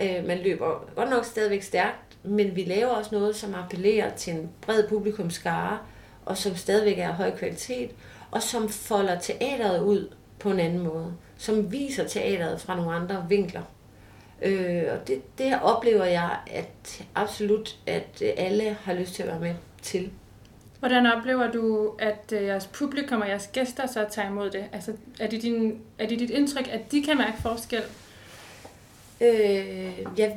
Øh, 0.00 0.26
man 0.26 0.38
løber 0.38 0.94
godt 0.94 1.10
nok 1.10 1.24
stadigvæk 1.24 1.62
stærkt, 1.62 2.16
men 2.22 2.56
vi 2.56 2.64
laver 2.64 2.90
også 2.90 3.14
noget, 3.14 3.36
som 3.36 3.54
appellerer 3.54 4.14
til 4.14 4.32
en 4.32 4.50
bred 4.60 4.88
publikumskare, 4.88 5.78
og 6.24 6.36
som 6.36 6.56
stadigvæk 6.56 6.98
er 6.98 7.08
af 7.08 7.14
høj 7.14 7.36
kvalitet, 7.36 7.90
og 8.30 8.42
som 8.42 8.68
folder 8.68 9.20
teateret 9.20 9.82
ud 9.82 10.08
på 10.38 10.50
en 10.50 10.60
anden 10.60 10.82
måde. 10.82 11.14
Som 11.36 11.72
viser 11.72 12.08
teateret 12.08 12.60
fra 12.60 12.76
nogle 12.76 12.94
andre 12.94 13.26
vinkler. 13.28 13.62
Øh, 14.42 14.82
og 14.92 15.08
det, 15.08 15.38
det 15.38 15.60
oplever 15.62 16.04
jeg, 16.04 16.36
at 16.46 17.04
absolut, 17.14 17.76
at 17.86 18.22
alle 18.36 18.76
har 18.82 18.94
lyst 18.94 19.14
til 19.14 19.22
at 19.22 19.28
være 19.28 19.40
med 19.40 19.54
til. 19.82 20.10
Hvordan 20.78 21.06
oplever 21.06 21.50
du, 21.50 21.92
at 21.98 22.32
øh, 22.32 22.42
jeres 22.42 22.66
publikum 22.66 23.20
og 23.20 23.28
jeres 23.28 23.50
gæster 23.52 23.86
så 23.86 24.06
tager 24.10 24.28
imod 24.28 24.50
det? 24.50 24.64
Altså, 24.72 24.92
er, 25.20 25.26
det 25.26 25.42
din, 25.42 25.80
er 25.98 26.06
det 26.06 26.18
dit 26.18 26.30
indtryk, 26.30 26.68
at 26.72 26.92
de 26.92 27.02
kan 27.02 27.18
mærke 27.18 27.42
forskel? 27.42 27.82
Øh, 29.20 30.18
ja, 30.18 30.30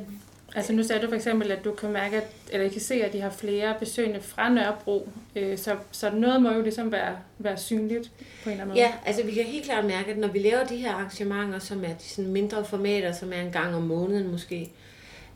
Altså 0.54 0.72
nu 0.72 0.82
sagde 0.82 1.02
du 1.02 1.08
for 1.08 1.16
eksempel, 1.16 1.50
at 1.50 1.64
du 1.64 1.72
kan 1.72 1.92
mærke, 1.92 2.16
at, 2.16 2.26
eller 2.50 2.66
I 2.66 2.68
kan 2.68 2.80
se, 2.80 2.94
at 2.94 3.12
de 3.12 3.20
har 3.20 3.30
flere 3.30 3.74
besøgende 3.78 4.20
fra 4.20 4.48
Nørrebro, 4.48 5.08
øh, 5.36 5.58
så, 5.58 5.76
så 5.90 6.10
noget 6.10 6.42
må 6.42 6.52
jo 6.52 6.62
ligesom 6.62 6.92
være, 6.92 7.16
være 7.38 7.56
synligt 7.56 8.10
på 8.42 8.50
en 8.50 8.50
eller 8.50 8.64
anden 8.64 8.68
måde. 8.68 8.80
Ja, 8.80 8.92
altså 9.06 9.22
vi 9.24 9.32
kan 9.32 9.44
helt 9.44 9.64
klart 9.64 9.84
mærke, 9.84 10.10
at 10.10 10.18
når 10.18 10.28
vi 10.28 10.38
laver 10.38 10.64
de 10.64 10.76
her 10.76 10.92
arrangementer, 10.92 11.58
som 11.58 11.84
er 11.84 11.88
de 11.88 12.04
sådan 12.04 12.30
mindre 12.30 12.64
formater, 12.64 13.12
som 13.12 13.32
er 13.32 13.40
en 13.40 13.52
gang 13.52 13.74
om 13.74 13.82
måneden 13.82 14.30
måske, 14.30 14.70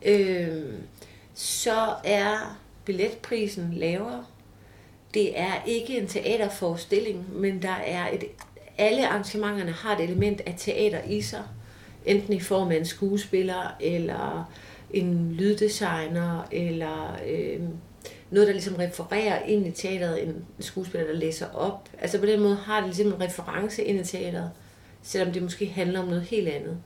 øh, 0.05 0.63
så 1.33 1.93
er 2.03 2.59
billetprisen 2.85 3.73
lavere. 3.73 4.25
Det 5.13 5.39
er 5.39 5.63
ikke 5.65 5.97
en 5.97 6.07
teaterforestilling, 6.07 7.39
men 7.39 7.61
der 7.61 7.75
er 7.85 8.09
et, 8.13 8.23
alle 8.77 9.07
arrangementerne 9.07 9.71
har 9.71 9.95
et 9.95 10.03
element 10.03 10.41
af 10.45 10.55
teater 10.57 11.03
i 11.07 11.21
sig. 11.21 11.43
Enten 12.05 12.33
i 12.33 12.39
form 12.39 12.71
af 12.71 12.75
en 12.75 12.85
skuespiller, 12.85 13.75
eller 13.79 14.51
en 14.93 15.31
lyddesigner, 15.31 16.47
eller 16.51 17.17
øh, 17.27 17.59
noget, 18.29 18.47
der 18.47 18.53
ligesom 18.53 18.75
refererer 18.75 19.43
ind 19.45 19.67
i 19.67 19.71
teateret, 19.71 20.27
en 20.27 20.45
skuespiller, 20.59 21.07
der 21.07 21.13
læser 21.13 21.47
op. 21.53 21.89
Altså 21.99 22.19
på 22.19 22.25
den 22.25 22.39
måde 22.39 22.55
har 22.55 22.79
det 22.79 22.85
ligesom 22.85 23.07
en 23.07 23.21
reference 23.21 23.83
ind 23.83 23.99
i 23.99 24.03
teateret, 24.03 24.51
selvom 25.01 25.33
det 25.33 25.43
måske 25.43 25.65
handler 25.65 25.99
om 25.99 26.07
noget 26.07 26.23
helt 26.23 26.47
andet. 26.47 26.77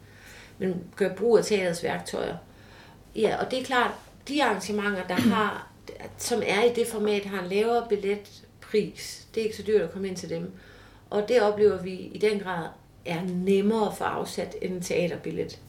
Men 0.58 0.76
gør 0.96 1.16
brug 1.16 1.38
af 1.38 1.46
teaterets 1.46 1.84
værktøjer. 1.84 2.36
Ja, 3.16 3.46
og 3.46 3.52
det 3.52 3.60
er 3.60 3.64
klart, 3.64 3.92
de 4.28 4.44
arrangementer, 4.44 5.08
der 5.08 5.14
har, 5.14 5.72
som 6.18 6.42
er 6.46 6.64
i 6.64 6.74
det 6.74 6.88
format, 6.88 7.26
har 7.26 7.44
en 7.44 7.50
lavere 7.50 7.86
billetpris. 7.90 9.28
Det 9.36 9.42
er 9.42 9.46
ikke 9.46 9.58
så 9.58 9.64
dyrt 9.64 9.82
at 9.82 9.92
komme 9.92 10.08
ind 10.08 10.18
til 10.18 10.30
dem. 10.30 10.52
Og 11.10 11.26
det 11.28 11.42
oplever 11.42 11.82
vi 11.82 11.92
i 11.94 12.18
den 12.18 12.40
grad 12.40 12.68
er 13.06 13.22
nemmere 13.24 13.88
at 13.88 13.98
få 13.98 14.04
afsat 14.04 14.56
end 14.62 14.74
en 14.74 14.82
teaterbillet. 14.82 15.60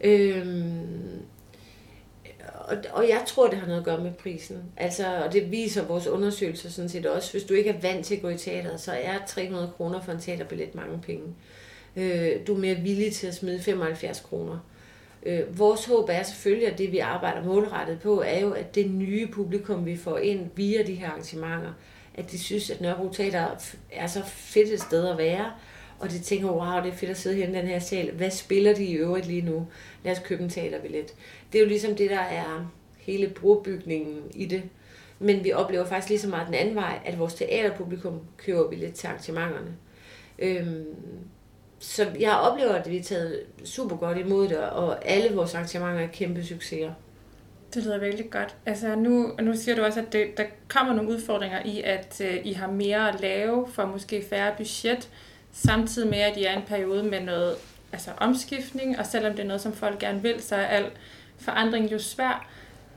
Øhm, 0.00 1.22
og, 2.68 2.76
og 2.92 3.08
jeg 3.08 3.22
tror, 3.26 3.48
det 3.48 3.58
har 3.58 3.66
noget 3.66 3.80
at 3.80 3.84
gøre 3.84 4.00
med 4.00 4.12
prisen. 4.12 4.62
Altså, 4.76 5.22
og 5.24 5.32
det 5.32 5.50
viser 5.50 5.84
vores 5.84 6.06
undersøgelser 6.06 6.70
sådan 6.70 6.88
set 6.88 7.06
også. 7.06 7.32
Hvis 7.32 7.44
du 7.44 7.54
ikke 7.54 7.70
er 7.70 7.80
vant 7.80 8.06
til 8.06 8.14
at 8.14 8.22
gå 8.22 8.28
i 8.28 8.36
teateret, 8.36 8.80
så 8.80 8.92
er 8.92 9.18
300 9.26 9.70
kroner 9.76 10.00
for 10.00 10.12
en 10.12 10.20
teaterbillet 10.20 10.74
mange 10.74 11.00
penge. 11.00 11.34
Øh, 11.96 12.46
du 12.46 12.54
er 12.54 12.58
mere 12.58 12.74
villig 12.74 13.12
til 13.12 13.26
at 13.26 13.34
smide 13.34 13.60
75 13.60 14.20
kroner. 14.20 14.58
Øh, 15.22 15.58
vores 15.58 15.84
håb 15.84 16.08
er 16.08 16.22
selvfølgelig, 16.22 16.68
at 16.68 16.78
det 16.78 16.92
vi 16.92 16.98
arbejder 16.98 17.44
målrettet 17.44 18.00
på, 18.00 18.22
er 18.26 18.40
jo, 18.40 18.50
at 18.50 18.74
det 18.74 18.90
nye 18.90 19.26
publikum, 19.26 19.86
vi 19.86 19.96
får 19.96 20.18
ind 20.18 20.50
via 20.56 20.82
de 20.82 20.94
her 20.94 21.08
arrangementer, 21.08 21.72
at 22.14 22.30
de 22.30 22.38
synes, 22.38 22.70
at 22.70 22.80
Nørrebro 22.80 23.12
Teater 23.12 23.46
er 23.92 24.06
så 24.06 24.22
fedt 24.24 24.68
et 24.68 24.80
sted 24.80 25.08
at 25.08 25.18
være, 25.18 25.52
og 26.02 26.10
de 26.10 26.18
tænker, 26.18 26.50
wow, 26.50 26.82
det 26.82 26.92
er 26.92 26.96
fedt 26.96 27.10
at 27.10 27.16
sidde 27.16 27.36
her 27.36 27.48
i 27.48 27.52
den 27.52 27.66
her 27.66 27.78
sal. 27.78 28.10
Hvad 28.10 28.30
spiller 28.30 28.74
de 28.74 28.84
i 28.84 28.92
øvrigt 28.92 29.26
lige 29.26 29.42
nu? 29.42 29.66
Lad 30.04 30.12
os 30.12 30.18
købe 30.24 30.42
en 30.42 30.50
teaterbillet. 30.50 31.14
Det 31.52 31.58
er 31.58 31.62
jo 31.62 31.68
ligesom 31.68 31.94
det, 31.94 32.10
der 32.10 32.20
er 32.20 32.70
hele 32.96 33.28
brobygningen 33.28 34.22
i 34.34 34.46
det. 34.46 34.62
Men 35.18 35.44
vi 35.44 35.52
oplever 35.52 35.84
faktisk 35.84 36.08
lige 36.08 36.18
så 36.18 36.28
meget 36.28 36.46
den 36.46 36.54
anden 36.54 36.74
vej, 36.74 36.98
at 37.04 37.18
vores 37.18 37.34
teaterpublikum 37.34 38.20
køber 38.36 38.70
billet 38.70 38.94
til 38.94 39.06
arrangementerne. 39.06 39.76
Øhm, 40.38 40.84
så 41.78 42.06
jeg 42.20 42.32
oplever, 42.32 42.72
at 42.72 42.90
vi 42.90 42.96
er 42.96 43.02
taget 43.02 43.40
super 43.64 43.96
godt 43.96 44.18
imod 44.18 44.48
det, 44.48 44.58
og 44.58 45.08
alle 45.08 45.36
vores 45.36 45.54
arrangementer 45.54 46.00
er 46.00 46.06
kæmpe 46.12 46.44
succeser. 46.44 46.92
Det 47.74 47.84
lyder 47.84 47.98
virkelig 47.98 48.30
godt. 48.30 48.56
Altså 48.66 48.94
nu, 48.94 49.32
nu 49.42 49.56
siger 49.56 49.76
du 49.76 49.82
også, 49.82 50.00
at 50.00 50.12
det, 50.12 50.36
der 50.36 50.44
kommer 50.68 50.94
nogle 50.94 51.10
udfordringer 51.10 51.62
i, 51.64 51.82
at 51.82 52.20
øh, 52.24 52.40
I 52.44 52.52
har 52.52 52.70
mere 52.70 53.08
at 53.08 53.20
lave 53.20 53.66
for 53.68 53.86
måske 53.86 54.24
færre 54.30 54.54
budget, 54.56 55.10
samtidig 55.52 56.10
med, 56.10 56.18
at 56.18 56.34
de 56.34 56.46
er 56.46 56.52
i 56.52 56.56
en 56.56 56.66
periode 56.66 57.02
med 57.02 57.20
noget 57.20 57.54
altså 57.92 58.10
omskiftning, 58.18 58.98
og 58.98 59.06
selvom 59.06 59.32
det 59.32 59.42
er 59.42 59.46
noget, 59.46 59.60
som 59.60 59.72
folk 59.72 59.98
gerne 59.98 60.22
vil, 60.22 60.42
så 60.42 60.56
er 60.56 60.66
al 60.66 60.90
forandring 61.38 61.92
jo 61.92 61.98
svær. 61.98 62.48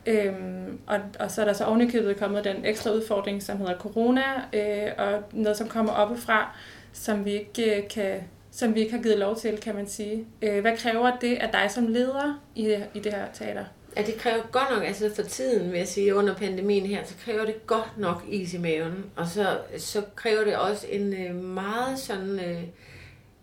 Øhm, 0.06 0.80
og, 0.88 1.00
og 1.20 1.32
så 1.32 1.41
er 1.41 1.46
der 1.46 1.54
så 1.54 1.65
ovenikøbet 1.65 2.18
kommet 2.18 2.44
den 2.44 2.65
ekstra 2.65 2.91
udfordring, 2.91 3.44
som 3.44 3.58
hedder 3.58 3.78
corona, 3.78 4.24
øh, 4.54 4.91
og 4.98 5.24
noget, 5.32 5.58
som 5.58 5.68
kommer 5.68 5.94
oppefra, 5.94 6.58
som 6.94 7.26
vi 7.26 7.32
ikke 7.32 7.78
øh, 7.78 7.88
kan 7.89 8.22
som 8.52 8.76
vi 8.76 8.80
ikke 8.80 8.96
har 8.96 9.04
givet 9.04 9.20
lov 9.20 9.36
til, 9.36 9.58
kan 9.58 9.76
man 9.76 9.88
sige. 9.88 10.26
Øh, 10.41 10.62
hvad 10.62 10.78
kræver 10.78 11.18
det 11.22 11.36
af 11.36 11.50
dig 11.50 11.72
som 11.72 11.88
leder 11.88 12.41
i 12.56 12.78
i 12.94 13.00
det 13.00 13.13
her 13.13 13.26
teater? 13.34 13.65
Ja, 13.97 14.01
det 14.01 14.15
kræver 14.15 14.43
godt 14.51 14.69
nok, 14.71 14.84
altså 14.84 15.12
for 15.15 15.21
tiden 15.23 15.71
vil 15.71 15.77
jeg 15.77 15.88
sige, 15.88 16.15
under 16.15 16.36
pandemien 16.36 16.86
her, 16.86 17.05
så 17.05 17.13
kræver 17.25 17.45
det 17.45 17.67
godt 17.67 17.97
nok 17.97 18.23
is 18.29 18.53
i 18.53 18.58
maven. 18.58 19.05
Og 19.15 19.27
så, 19.27 19.60
så 19.77 20.03
kræver 20.15 20.43
det 20.43 20.58
også 20.58 20.88
en 20.89 21.13
øh, 21.13 21.36
meget 21.36 21.99
sådan, 21.99 22.39
øh, 22.39 22.62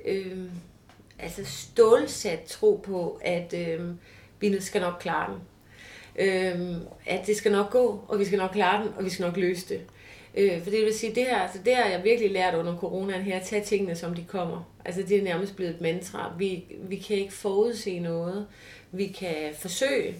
øh, 0.04 0.38
altså 1.18 1.44
stålsat 1.44 2.42
tro 2.42 2.80
på, 2.84 3.20
at 3.24 3.54
øh, 3.54 3.80
vi 4.40 4.60
skal 4.60 4.80
nok 4.80 4.94
klare 5.00 5.32
den. 5.32 5.40
Øh, 6.26 6.76
at 7.06 7.26
det 7.26 7.36
skal 7.36 7.52
nok 7.52 7.70
gå, 7.70 8.04
og 8.08 8.18
vi 8.18 8.24
skal 8.24 8.38
nok 8.38 8.50
klare 8.50 8.84
den, 8.84 8.92
og 8.96 9.04
vi 9.04 9.10
skal 9.10 9.24
nok 9.24 9.36
løse 9.36 9.68
det. 9.68 9.80
Øh, 10.34 10.62
for 10.62 10.70
det 10.70 10.84
vil 10.84 10.94
sige, 10.94 11.14
det 11.14 11.24
her, 11.24 11.38
altså 11.38 11.58
det 11.64 11.74
har 11.76 11.84
jeg 11.84 12.04
virkelig 12.04 12.30
lært 12.30 12.54
under 12.54 12.76
coronaen 12.76 13.22
her, 13.22 13.36
at 13.36 13.46
tage 13.46 13.64
tingene, 13.64 13.94
som 13.94 14.14
de 14.14 14.24
kommer. 14.28 14.72
Altså 14.84 15.02
det 15.02 15.18
er 15.18 15.22
nærmest 15.22 15.56
blevet 15.56 15.74
et 15.74 15.80
mantra. 15.80 16.32
Vi, 16.38 16.64
vi 16.78 16.96
kan 16.96 17.16
ikke 17.16 17.32
forudse 17.32 17.98
noget. 17.98 18.46
Vi 18.92 19.06
kan 19.06 19.36
forsøge 19.58 20.14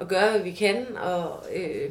at 0.00 0.08
gøre, 0.08 0.30
hvad 0.30 0.40
vi 0.40 0.50
kan, 0.50 0.86
og 0.96 1.44
øh, 1.54 1.90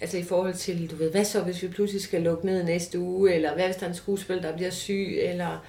altså 0.00 0.18
i 0.18 0.22
forhold 0.22 0.54
til, 0.54 0.90
du 0.90 0.96
ved, 0.96 1.10
hvad 1.10 1.24
så, 1.24 1.42
hvis 1.42 1.62
vi 1.62 1.68
pludselig 1.68 2.02
skal 2.02 2.22
lukke 2.22 2.46
ned 2.46 2.64
næste 2.64 2.98
uge, 2.98 3.34
eller 3.34 3.54
hvad 3.54 3.64
hvis 3.64 3.76
der 3.76 3.84
er 3.84 3.90
en 3.90 3.96
skuespiller, 3.96 4.42
der 4.42 4.56
bliver 4.56 4.70
syg, 4.70 5.18
eller 5.20 5.66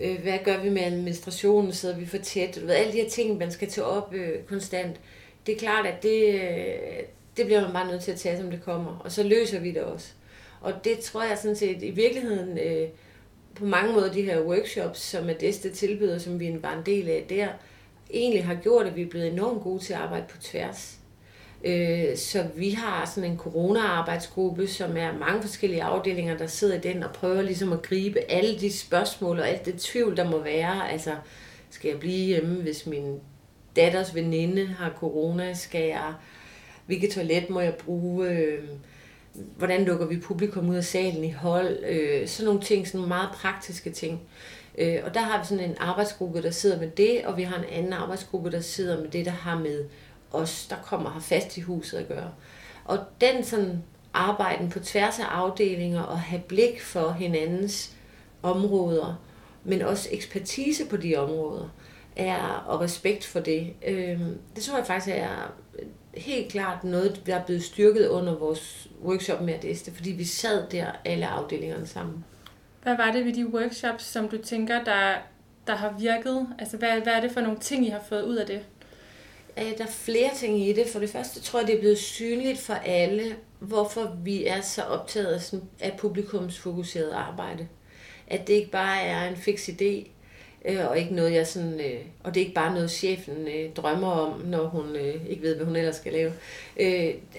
øh, 0.00 0.22
hvad 0.22 0.38
gør 0.44 0.62
vi 0.62 0.68
med 0.68 0.82
administrationen, 0.82 1.72
sidder 1.72 1.96
vi 1.96 2.06
for 2.06 2.18
tæt, 2.18 2.54
du 2.56 2.60
ved, 2.60 2.70
alle 2.74 2.92
de 2.92 3.00
her 3.00 3.08
ting, 3.08 3.38
man 3.38 3.50
skal 3.50 3.68
tage 3.68 3.84
op 3.84 4.14
øh, 4.14 4.42
konstant. 4.48 4.96
Det 5.46 5.54
er 5.54 5.58
klart, 5.58 5.86
at 5.86 6.02
det, 6.02 6.34
øh, 6.34 7.02
det 7.36 7.46
bliver 7.46 7.60
man 7.60 7.72
bare 7.72 7.88
nødt 7.90 8.02
til 8.02 8.12
at 8.12 8.18
tage, 8.18 8.38
som 8.38 8.50
det 8.50 8.62
kommer, 8.64 9.00
og 9.04 9.12
så 9.12 9.22
løser 9.22 9.60
vi 9.60 9.70
det 9.70 9.82
også. 9.82 10.08
Og 10.60 10.72
det 10.84 10.98
tror 10.98 11.22
jeg 11.22 11.38
sådan 11.38 11.56
set 11.56 11.82
i 11.82 11.90
virkeligheden, 11.90 12.58
øh, 12.58 12.88
på 13.54 13.64
mange 13.64 13.92
måder 13.92 14.12
de 14.12 14.22
her 14.22 14.40
workshops, 14.40 15.00
som 15.00 15.28
Adeste 15.28 15.70
tilbyder, 15.70 16.18
som 16.18 16.40
vi 16.40 16.56
var 16.62 16.78
en 16.78 16.86
del 16.86 17.08
af 17.08 17.24
der, 17.28 17.48
egentlig 18.12 18.44
har 18.44 18.54
gjort, 18.54 18.86
at 18.86 18.96
vi 18.96 19.02
er 19.02 19.10
blevet 19.10 19.32
enormt 19.32 19.62
gode 19.62 19.82
til 19.82 19.92
at 19.92 19.98
arbejde 19.98 20.24
på 20.28 20.36
tværs. 20.40 20.98
Øh, 21.64 22.16
så 22.16 22.46
vi 22.56 22.70
har 22.70 23.12
sådan 23.14 23.30
en 23.30 23.38
corona-arbejdsgruppe, 23.38 24.66
som 24.66 24.96
er 24.96 25.18
mange 25.18 25.42
forskellige 25.42 25.82
afdelinger, 25.82 26.36
der 26.36 26.46
sidder 26.46 26.74
i 26.74 26.80
den 26.80 27.02
og 27.02 27.12
prøver 27.12 27.42
ligesom 27.42 27.72
at 27.72 27.82
gribe 27.82 28.20
alle 28.30 28.60
de 28.60 28.72
spørgsmål 28.72 29.38
og 29.38 29.48
alt 29.48 29.66
det 29.66 29.80
tvivl, 29.80 30.16
der 30.16 30.30
må 30.30 30.38
være. 30.38 30.90
Altså, 30.90 31.14
skal 31.70 31.88
jeg 31.88 32.00
blive 32.00 32.26
hjemme, 32.26 32.62
hvis 32.62 32.86
min 32.86 33.20
datters 33.76 34.14
veninde 34.14 34.66
har 34.66 34.92
corona, 34.98 35.54
skal 35.54 35.88
jeg, 35.88 36.14
hvilket 36.86 37.10
toilet 37.10 37.50
må 37.50 37.60
jeg 37.60 37.74
bruge, 37.74 38.28
øh, 38.28 38.58
hvordan 39.56 39.84
lukker 39.84 40.06
vi 40.06 40.16
publikum 40.16 40.68
ud 40.68 40.76
af 40.76 40.84
salen 40.84 41.24
i 41.24 41.30
hold, 41.30 41.84
øh, 41.88 42.28
sådan 42.28 42.46
nogle 42.46 42.60
ting, 42.60 42.86
sådan 42.86 42.98
nogle 42.98 43.08
meget 43.08 43.28
praktiske 43.34 43.90
ting. 43.90 44.20
Øh, 44.78 44.98
og 45.04 45.14
der 45.14 45.20
har 45.20 45.38
vi 45.38 45.46
sådan 45.46 45.70
en 45.70 45.76
arbejdsgruppe, 45.80 46.42
der 46.42 46.50
sidder 46.50 46.80
med 46.80 46.90
det, 46.90 47.24
og 47.24 47.36
vi 47.36 47.42
har 47.42 47.56
en 47.58 47.64
anden 47.64 47.92
arbejdsgruppe, 47.92 48.50
der 48.50 48.60
sidder 48.60 49.00
med 49.00 49.08
det, 49.08 49.24
der 49.24 49.32
har 49.32 49.58
med 49.58 49.84
os, 50.32 50.66
der 50.70 50.76
kommer 50.76 51.12
her 51.12 51.20
fast 51.20 51.56
i 51.56 51.60
huset 51.60 51.98
at 51.98 52.08
gøre. 52.08 52.30
Og 52.84 52.98
den 53.20 53.44
sådan 53.44 53.82
arbejden 54.14 54.70
på 54.70 54.78
tværs 54.78 55.18
af 55.18 55.24
afdelinger 55.24 56.02
og 56.02 56.20
have 56.20 56.42
blik 56.42 56.80
for 56.80 57.10
hinandens 57.10 57.92
områder, 58.42 59.20
men 59.64 59.82
også 59.82 60.08
ekspertise 60.12 60.86
på 60.86 60.96
de 60.96 61.16
områder, 61.16 61.68
er, 62.16 62.64
og 62.66 62.80
respekt 62.80 63.24
for 63.24 63.40
det. 63.40 63.72
Øh, 63.86 64.20
det 64.56 64.62
tror 64.62 64.76
jeg 64.76 64.86
faktisk 64.86 65.16
er 65.16 65.52
helt 66.14 66.52
klart 66.52 66.84
noget, 66.84 67.22
der 67.26 67.36
er 67.36 67.44
blevet 67.44 67.62
styrket 67.62 68.08
under 68.08 68.34
vores 68.34 68.88
workshop 69.04 69.40
med 69.40 69.54
Adeste, 69.54 69.92
fordi 69.92 70.10
vi 70.10 70.24
sad 70.24 70.66
der 70.70 70.86
alle 71.04 71.26
afdelingerne 71.26 71.86
sammen. 71.86 72.24
Hvad 72.82 72.96
var 72.96 73.12
det 73.12 73.24
ved 73.24 73.32
de 73.32 73.46
workshops, 73.46 74.04
som 74.04 74.28
du 74.28 74.38
tænker, 74.38 74.84
der, 74.84 75.14
der 75.66 75.76
har 75.76 75.94
virket? 75.98 76.46
Altså, 76.58 76.76
hvad, 76.76 77.00
hvad 77.00 77.12
er 77.12 77.20
det 77.20 77.32
for 77.32 77.40
nogle 77.40 77.58
ting, 77.58 77.86
I 77.86 77.88
har 77.88 78.02
fået 78.08 78.22
ud 78.22 78.36
af 78.36 78.46
det? 78.46 78.60
Øh, 79.58 79.78
der 79.78 79.84
er 79.84 79.90
flere 79.90 80.30
ting 80.36 80.68
i 80.68 80.72
det. 80.72 80.86
For 80.86 81.00
det 81.00 81.10
første 81.10 81.40
tror 81.40 81.58
jeg, 81.58 81.68
det 81.68 81.74
er 81.74 81.80
blevet 81.80 81.98
synligt 81.98 82.58
for 82.58 82.74
alle, 82.74 83.36
hvorfor 83.58 84.16
vi 84.24 84.46
er 84.46 84.60
så 84.60 84.82
optaget 84.82 85.62
af 85.80 85.96
publikumsfokuseret 85.98 87.10
arbejde. 87.10 87.68
At 88.26 88.46
det 88.46 88.54
ikke 88.54 88.70
bare 88.70 89.02
er 89.02 89.28
en 89.28 89.36
fix 89.36 89.68
idé, 89.68 90.08
øh, 90.64 90.88
og 90.88 90.98
ikke 90.98 91.14
noget, 91.14 91.32
jeg 91.32 91.46
sådan, 91.46 91.80
øh, 91.80 92.00
og 92.22 92.34
det 92.34 92.40
er 92.40 92.44
ikke 92.44 92.54
bare 92.54 92.74
noget, 92.74 92.90
chefen 92.90 93.48
øh, 93.48 93.74
drømmer 93.74 94.10
om, 94.10 94.40
når 94.40 94.66
hun 94.66 94.96
øh, 94.96 95.14
ikke 95.28 95.42
ved, 95.42 95.56
hvad 95.56 95.66
hun 95.66 95.76
ellers 95.76 95.96
skal 95.96 96.12
lave. 96.12 96.32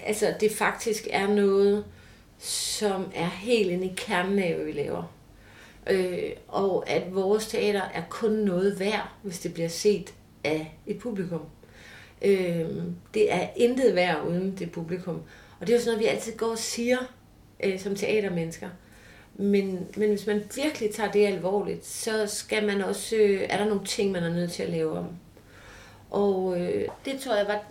altså, 0.06 0.34
det 0.40 0.52
faktisk 0.52 1.08
er 1.10 1.26
noget, 1.26 1.84
som 2.38 3.12
er 3.14 3.28
helt 3.28 3.70
inde 3.70 3.86
i 3.86 3.92
kernen 3.96 4.38
af, 4.38 4.54
hvad 4.54 4.64
vi 4.64 4.72
laver. 4.72 5.13
Øh, 5.90 6.30
og 6.48 6.90
at 6.90 7.14
vores 7.14 7.46
teater 7.46 7.82
er 7.94 8.02
kun 8.10 8.30
noget 8.30 8.80
værd, 8.80 9.12
hvis 9.22 9.38
det 9.38 9.54
bliver 9.54 9.68
set 9.68 10.14
af 10.44 10.78
et 10.86 10.98
publikum. 10.98 11.42
Øh, 12.22 12.68
det 13.14 13.32
er 13.32 13.48
intet 13.56 13.94
værd 13.94 14.26
uden 14.28 14.56
det 14.58 14.72
publikum. 14.72 15.22
Og 15.60 15.66
det 15.66 15.72
er 15.72 15.76
jo 15.76 15.80
sådan 15.80 15.98
noget, 15.98 16.10
vi 16.10 16.14
altid 16.16 16.36
går 16.36 16.50
og 16.50 16.58
siger 16.58 16.98
øh, 17.64 17.80
som 17.80 17.94
teatermennesker. 17.94 18.68
Men, 19.36 19.86
men 19.96 20.08
hvis 20.08 20.26
man 20.26 20.42
virkelig 20.54 20.90
tager 20.90 21.10
det 21.10 21.26
alvorligt, 21.26 21.86
så 21.86 22.26
skal 22.26 22.66
man 22.66 22.82
også, 22.82 23.16
øh, 23.16 23.40
er 23.48 23.56
der 23.56 23.64
nogle 23.64 23.84
ting, 23.84 24.12
man 24.12 24.22
er 24.22 24.34
nødt 24.34 24.52
til 24.52 24.62
at 24.62 24.70
lave 24.70 24.98
om. 24.98 25.06
Og 26.10 26.60
øh, 26.60 26.88
det 27.04 27.20
tror 27.20 27.36
jeg 27.36 27.46
var, 27.46 27.64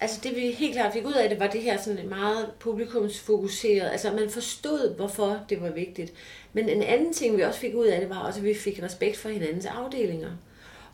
altså 0.00 0.20
det 0.22 0.36
vi 0.36 0.50
helt 0.50 0.74
klart 0.74 0.92
fik 0.92 1.06
ud 1.06 1.12
af 1.12 1.28
det, 1.28 1.40
var 1.40 1.46
det 1.46 1.62
her 1.62 1.78
sådan 1.78 2.08
meget 2.08 2.50
publikumsfokuseret, 2.60 3.90
altså 3.90 4.12
man 4.12 4.30
forstod, 4.30 4.96
hvorfor 4.96 5.40
det 5.48 5.62
var 5.62 5.70
vigtigt. 5.70 6.12
Men 6.52 6.68
en 6.68 6.82
anden 6.82 7.12
ting, 7.12 7.36
vi 7.36 7.42
også 7.42 7.60
fik 7.60 7.74
ud 7.74 7.86
af 7.86 8.00
det, 8.00 8.10
var 8.10 8.18
også, 8.18 8.40
at 8.40 8.44
vi 8.44 8.54
fik 8.54 8.82
respekt 8.82 9.16
for 9.16 9.28
hinandens 9.28 9.66
afdelinger. 9.66 10.30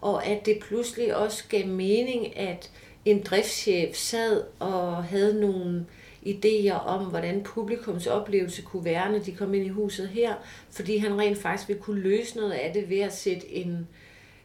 Og 0.01 0.27
at 0.27 0.47
det 0.47 0.59
pludselig 0.61 1.17
også 1.17 1.45
gav 1.49 1.67
mening, 1.67 2.37
at 2.37 2.71
en 3.05 3.23
driftschef 3.23 3.97
sad 3.97 4.43
og 4.59 5.05
havde 5.05 5.41
nogle 5.41 5.87
idéer 6.27 6.73
om, 6.73 7.05
hvordan 7.05 7.43
publikums 7.43 8.07
oplevelse 8.07 8.63
kunne 8.63 8.85
være, 8.85 9.13
når 9.13 9.19
de 9.19 9.33
kom 9.33 9.55
ind 9.55 9.67
i 9.67 9.69
huset 9.69 10.09
her, 10.09 10.35
fordi 10.71 10.97
han 10.97 11.19
rent 11.19 11.39
faktisk 11.39 11.69
ville 11.69 11.83
kunne 11.83 12.01
løse 12.01 12.37
noget 12.37 12.53
af 12.53 12.73
det 12.75 12.91
ved 12.91 13.01
at 13.01 13.15
sætte 13.15 13.55
en 13.55 13.89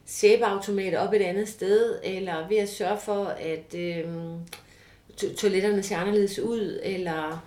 sæbeautomat 0.10 0.96
op 0.96 1.14
et 1.14 1.22
andet 1.22 1.50
sted, 1.50 2.00
eller 2.04 2.48
ved 2.48 2.58
at 2.58 2.70
sørge 2.70 2.98
for, 2.98 3.26
at 3.26 3.76
øh, 3.76 4.06
toiletterne 5.38 5.84
ser 5.84 5.98
anderledes 5.98 6.40
ud, 6.40 6.80
eller 6.84 7.46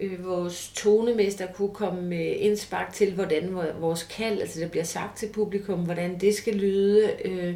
øh, 0.00 0.26
vores 0.26 0.72
tonemester 0.74 1.46
kunne 1.46 1.74
komme 1.74 2.02
med 2.02 2.36
indspark 2.36 2.92
til, 2.92 3.14
hvordan 3.14 3.54
vores 3.80 4.02
kald, 4.02 4.40
altså 4.40 4.60
det 4.60 4.70
bliver 4.70 4.84
sagt 4.84 5.16
til 5.18 5.28
publikum, 5.32 5.80
hvordan 5.80 6.20
det 6.20 6.34
skal 6.34 6.54
lyde. 6.54 7.10
Øh, 7.24 7.54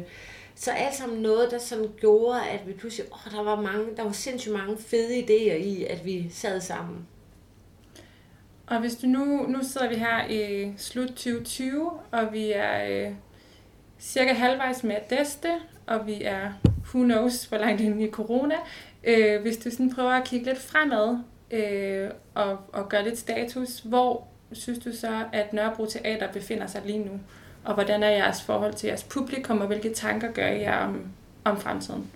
så 0.55 0.71
alt 0.71 0.95
sammen 0.95 1.21
noget, 1.21 1.51
der 1.51 1.59
sådan 1.59 1.89
gjorde, 1.99 2.41
at 2.41 2.67
vi 2.67 2.73
pludselig, 2.73 3.07
åh, 3.13 3.31
der 3.31 3.43
var, 3.43 3.61
mange, 3.61 3.85
der 3.97 4.03
var 4.03 4.11
sindssygt 4.11 4.53
mange 4.53 4.77
fede 4.77 5.19
idéer 5.19 5.65
i, 5.65 5.85
at 5.85 6.05
vi 6.05 6.29
sad 6.31 6.61
sammen. 6.61 7.07
Og 8.67 8.79
hvis 8.79 8.95
du 8.95 9.07
nu, 9.07 9.45
nu 9.47 9.59
sidder 9.63 9.89
vi 9.89 9.95
her 9.95 10.27
i 10.29 10.73
slut 10.77 11.07
2020, 11.07 11.91
og 12.11 12.33
vi 12.33 12.51
er 12.51 13.07
øh, 13.07 13.13
cirka 13.99 14.33
halvvejs 14.33 14.83
med 14.83 14.95
at 14.95 15.05
teste, 15.09 15.49
og 15.87 16.07
vi 16.07 16.23
er, 16.23 16.51
who 16.93 17.03
knows, 17.03 17.45
hvor 17.45 17.57
langt 17.57 17.81
inde 17.81 18.03
i 18.03 18.11
corona. 18.11 18.55
Øh, 19.03 19.41
hvis 19.41 19.57
du 19.57 19.71
sådan 19.71 19.93
prøver 19.95 20.11
at 20.11 20.23
kigge 20.23 20.45
lidt 20.45 20.59
fremad, 20.59 21.17
øh, 21.51 22.09
og, 22.33 22.57
og 22.73 22.89
gøre 22.89 23.03
lidt 23.03 23.19
status, 23.19 23.79
hvor 23.79 24.27
synes 24.51 24.79
du 24.79 24.91
så, 24.95 25.23
at 25.33 25.53
Nørrebro 25.53 25.85
Teater 25.85 26.31
befinder 26.31 26.67
sig 26.67 26.81
lige 26.85 26.99
nu? 26.99 27.19
Og 27.63 27.73
hvordan 27.73 28.03
er 28.03 28.09
jeres 28.09 28.41
forhold 28.41 28.73
til 28.73 28.87
jeres 28.87 29.03
publikum, 29.03 29.61
og 29.61 29.67
hvilke 29.67 29.93
tanker 29.93 30.31
gør 30.31 30.47
I 30.47 30.61
jer 30.61 30.77
om, 30.77 31.05
om 31.43 31.59
fremtiden? 31.59 32.11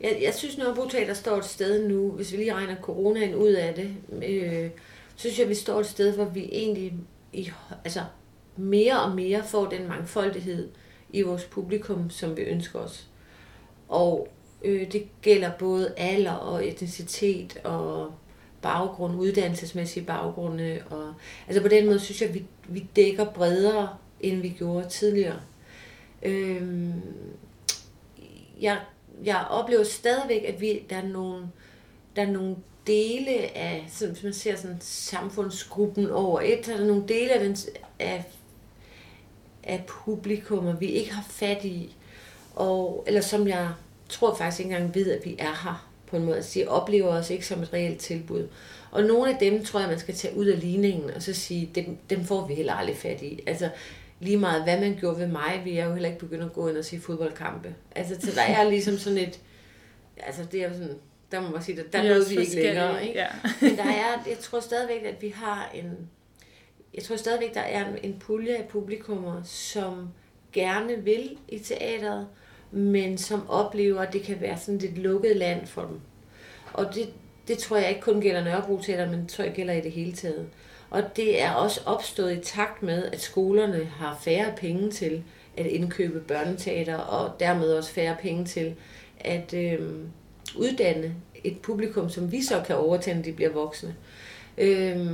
Jeg, 0.00 0.18
jeg 0.22 0.34
synes, 0.34 0.58
Nørrebro 0.58 0.88
Teater 0.88 1.14
står 1.14 1.36
et 1.36 1.44
sted 1.44 1.88
nu, 1.88 2.10
hvis 2.10 2.32
vi 2.32 2.36
lige 2.36 2.54
regner 2.54 2.76
coronaen 2.76 3.34
ud 3.34 3.52
af 3.52 3.74
det, 3.74 3.94
øh, 4.28 4.70
synes 5.16 5.38
jeg, 5.38 5.48
vi 5.48 5.54
står 5.54 5.80
et 5.80 5.86
sted, 5.86 6.14
hvor 6.14 6.24
vi 6.24 6.48
egentlig 6.52 6.92
i, 7.32 7.50
altså, 7.84 8.00
mere 8.56 9.00
og 9.00 9.10
mere 9.10 9.44
får 9.44 9.66
den 9.66 9.88
mangfoldighed 9.88 10.68
i 11.12 11.22
vores 11.22 11.44
publikum, 11.44 12.10
som 12.10 12.36
vi 12.36 12.42
ønsker 12.42 12.78
os. 12.78 13.08
Og 13.88 14.28
øh, 14.64 14.92
det 14.92 15.08
gælder 15.22 15.50
både 15.58 15.94
alder 15.96 16.32
og 16.32 16.68
etnicitet 16.68 17.60
og 17.64 18.12
baggrund, 18.62 19.16
uddannelsesmæssige 19.16 20.06
baggrunde. 20.06 20.78
Og, 20.90 21.14
altså 21.46 21.62
på 21.62 21.68
den 21.68 21.86
måde 21.86 22.00
synes 22.00 22.20
jeg, 22.20 22.28
at 22.28 22.34
vi, 22.34 22.44
vi 22.68 22.86
dækker 22.96 23.24
bredere 23.24 23.88
end 24.20 24.40
vi 24.40 24.48
gjorde 24.48 24.88
tidligere. 24.88 25.40
Øh, 26.22 26.88
jeg, 28.60 28.80
jeg 29.24 29.46
oplever 29.50 29.84
stadigvæk, 29.84 30.44
at 30.44 30.60
vi, 30.60 30.82
der, 30.90 30.96
er 30.96 31.08
nogle, 31.08 31.48
der 32.16 32.22
er 32.22 32.30
nogle 32.30 32.56
dele 32.86 33.56
af, 33.56 33.86
som 33.90 34.10
hvis 34.10 34.22
man 34.22 34.32
ser 34.32 34.56
sådan 34.56 34.76
samfundsgruppen 34.80 36.10
over 36.10 36.40
et, 36.40 36.66
der 36.66 36.74
er 36.74 36.84
nogle 36.84 37.08
dele 37.08 37.32
af, 37.32 37.40
den, 37.40 37.56
af, 37.98 38.24
af 39.68 39.84
publikum, 39.86 40.80
vi 40.80 40.86
ikke 40.86 41.14
har 41.14 41.24
fat 41.30 41.64
i, 41.64 41.96
og, 42.56 43.04
eller 43.06 43.20
som 43.20 43.48
jeg 43.48 43.68
tror 44.08 44.34
faktisk 44.34 44.60
ikke 44.60 44.74
engang 44.74 44.94
ved, 44.94 45.10
at 45.10 45.24
vi 45.24 45.36
er 45.38 45.62
her 45.64 45.88
på 46.06 46.16
en 46.16 46.24
måde. 46.24 46.36
Altså, 46.36 46.60
de 46.60 46.68
oplever 46.68 47.08
os 47.08 47.30
ikke 47.30 47.46
som 47.46 47.62
et 47.62 47.72
reelt 47.72 47.98
tilbud. 47.98 48.48
Og 48.90 49.02
nogle 49.02 49.32
af 49.32 49.38
dem 49.40 49.64
tror 49.64 49.80
jeg, 49.80 49.88
man 49.88 49.98
skal 49.98 50.14
tage 50.14 50.36
ud 50.36 50.46
af 50.46 50.60
ligningen, 50.60 51.10
og 51.10 51.22
så 51.22 51.34
sige, 51.34 51.70
dem, 51.74 51.96
dem 52.10 52.24
får 52.24 52.46
vi 52.46 52.54
heller 52.54 52.74
aldrig 52.74 52.96
fat 52.96 53.22
i. 53.22 53.40
Altså, 53.46 53.70
lige 54.20 54.36
meget 54.36 54.62
hvad 54.62 54.80
man 54.80 54.96
gjorde 55.00 55.18
ved 55.18 55.26
mig, 55.26 55.60
vil 55.64 55.74
jeg 55.74 55.86
jo 55.86 55.92
heller 55.92 56.08
ikke 56.08 56.20
begynde 56.20 56.44
at 56.44 56.52
gå 56.52 56.68
ind 56.68 56.76
og 56.76 56.84
se 56.84 57.00
fodboldkampe. 57.00 57.74
Altså, 57.96 58.16
så 58.20 58.34
der 58.34 58.42
er 58.42 58.70
ligesom 58.70 58.98
sådan 58.98 59.18
et, 59.18 59.40
altså 60.16 60.42
det 60.52 60.64
er 60.64 60.72
sådan, 60.72 60.98
der 61.32 61.40
må 61.40 61.48
man 61.48 61.62
sige, 61.62 61.76
der, 61.76 61.82
der 61.92 62.08
nåede 62.08 62.28
vi 62.28 62.36
ikke 62.36 62.54
længere. 62.54 63.06
Ikke? 63.06 63.18
Ja. 63.18 63.28
Men 63.60 63.76
der 63.76 63.84
er, 63.84 64.22
jeg 64.28 64.38
tror 64.40 64.60
stadigvæk, 64.60 65.02
at 65.04 65.22
vi 65.22 65.28
har 65.28 65.70
en, 65.74 66.08
jeg 66.98 67.04
tror 67.04 67.16
stadigvæk, 67.16 67.54
der 67.54 67.60
er 67.60 67.84
en, 68.02 68.18
pulje 68.20 68.56
af 68.56 68.68
publikummer, 68.68 69.42
som 69.44 70.08
gerne 70.52 71.04
vil 71.04 71.38
i 71.48 71.58
teateret, 71.58 72.26
men 72.70 73.18
som 73.18 73.50
oplever, 73.50 74.00
at 74.00 74.12
det 74.12 74.22
kan 74.22 74.40
være 74.40 74.58
sådan 74.58 74.80
et 74.84 74.98
lukket 74.98 75.36
land 75.36 75.66
for 75.66 75.82
dem. 75.82 76.00
Og 76.72 76.94
det, 76.94 77.08
det 77.48 77.58
tror 77.58 77.76
jeg 77.76 77.88
ikke 77.88 78.00
kun 78.00 78.20
gælder 78.20 78.44
Nørrebro 78.44 78.78
Teater, 78.78 79.10
men 79.10 79.20
det 79.20 79.28
tror 79.28 79.44
jeg 79.44 79.52
gælder 79.52 79.74
i 79.74 79.80
det 79.80 79.92
hele 79.92 80.12
taget. 80.12 80.48
Og 80.90 81.16
det 81.16 81.42
er 81.42 81.52
også 81.52 81.80
opstået 81.86 82.32
i 82.36 82.40
takt 82.40 82.82
med, 82.82 83.04
at 83.04 83.20
skolerne 83.20 83.84
har 83.84 84.18
færre 84.20 84.52
penge 84.56 84.90
til 84.90 85.22
at 85.56 85.66
indkøbe 85.66 86.20
børneteater, 86.20 86.96
og 86.96 87.40
dermed 87.40 87.72
også 87.72 87.90
færre 87.90 88.16
penge 88.22 88.44
til 88.44 88.74
at 89.20 89.54
øh, 89.54 89.80
uddanne 90.56 91.14
et 91.44 91.60
publikum, 91.60 92.10
som 92.10 92.32
vi 92.32 92.42
så 92.42 92.62
kan 92.66 92.76
overtage, 92.76 93.16
når 93.16 93.22
de 93.22 93.32
bliver 93.32 93.52
voksne. 93.52 93.96
Øh, 94.58 95.10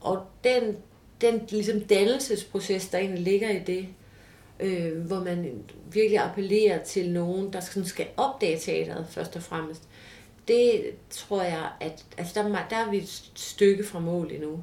og 0.00 0.22
den, 0.44 0.76
den 1.20 1.40
ligesom 1.50 1.80
dannelsesproces, 1.80 2.88
der 2.88 2.98
egentlig 2.98 3.24
ligger 3.24 3.50
i 3.50 3.58
det, 3.58 3.86
øh, 4.60 5.06
hvor 5.06 5.24
man 5.24 5.62
virkelig 5.92 6.18
appellerer 6.18 6.84
til 6.84 7.10
nogen, 7.10 7.52
der 7.52 7.60
sådan 7.60 7.84
skal 7.84 8.06
opdage 8.16 8.58
teateret 8.58 9.06
først 9.10 9.36
og 9.36 9.42
fremmest, 9.42 9.82
det 10.48 10.82
tror 11.10 11.42
jeg, 11.42 11.68
at 11.80 12.04
altså 12.18 12.42
der, 12.42 12.48
der 12.70 12.76
er 12.76 12.90
vi 12.90 12.96
et 12.96 13.30
stykke 13.34 13.84
fra 13.84 13.98
mål 13.98 14.30
endnu. 14.32 14.62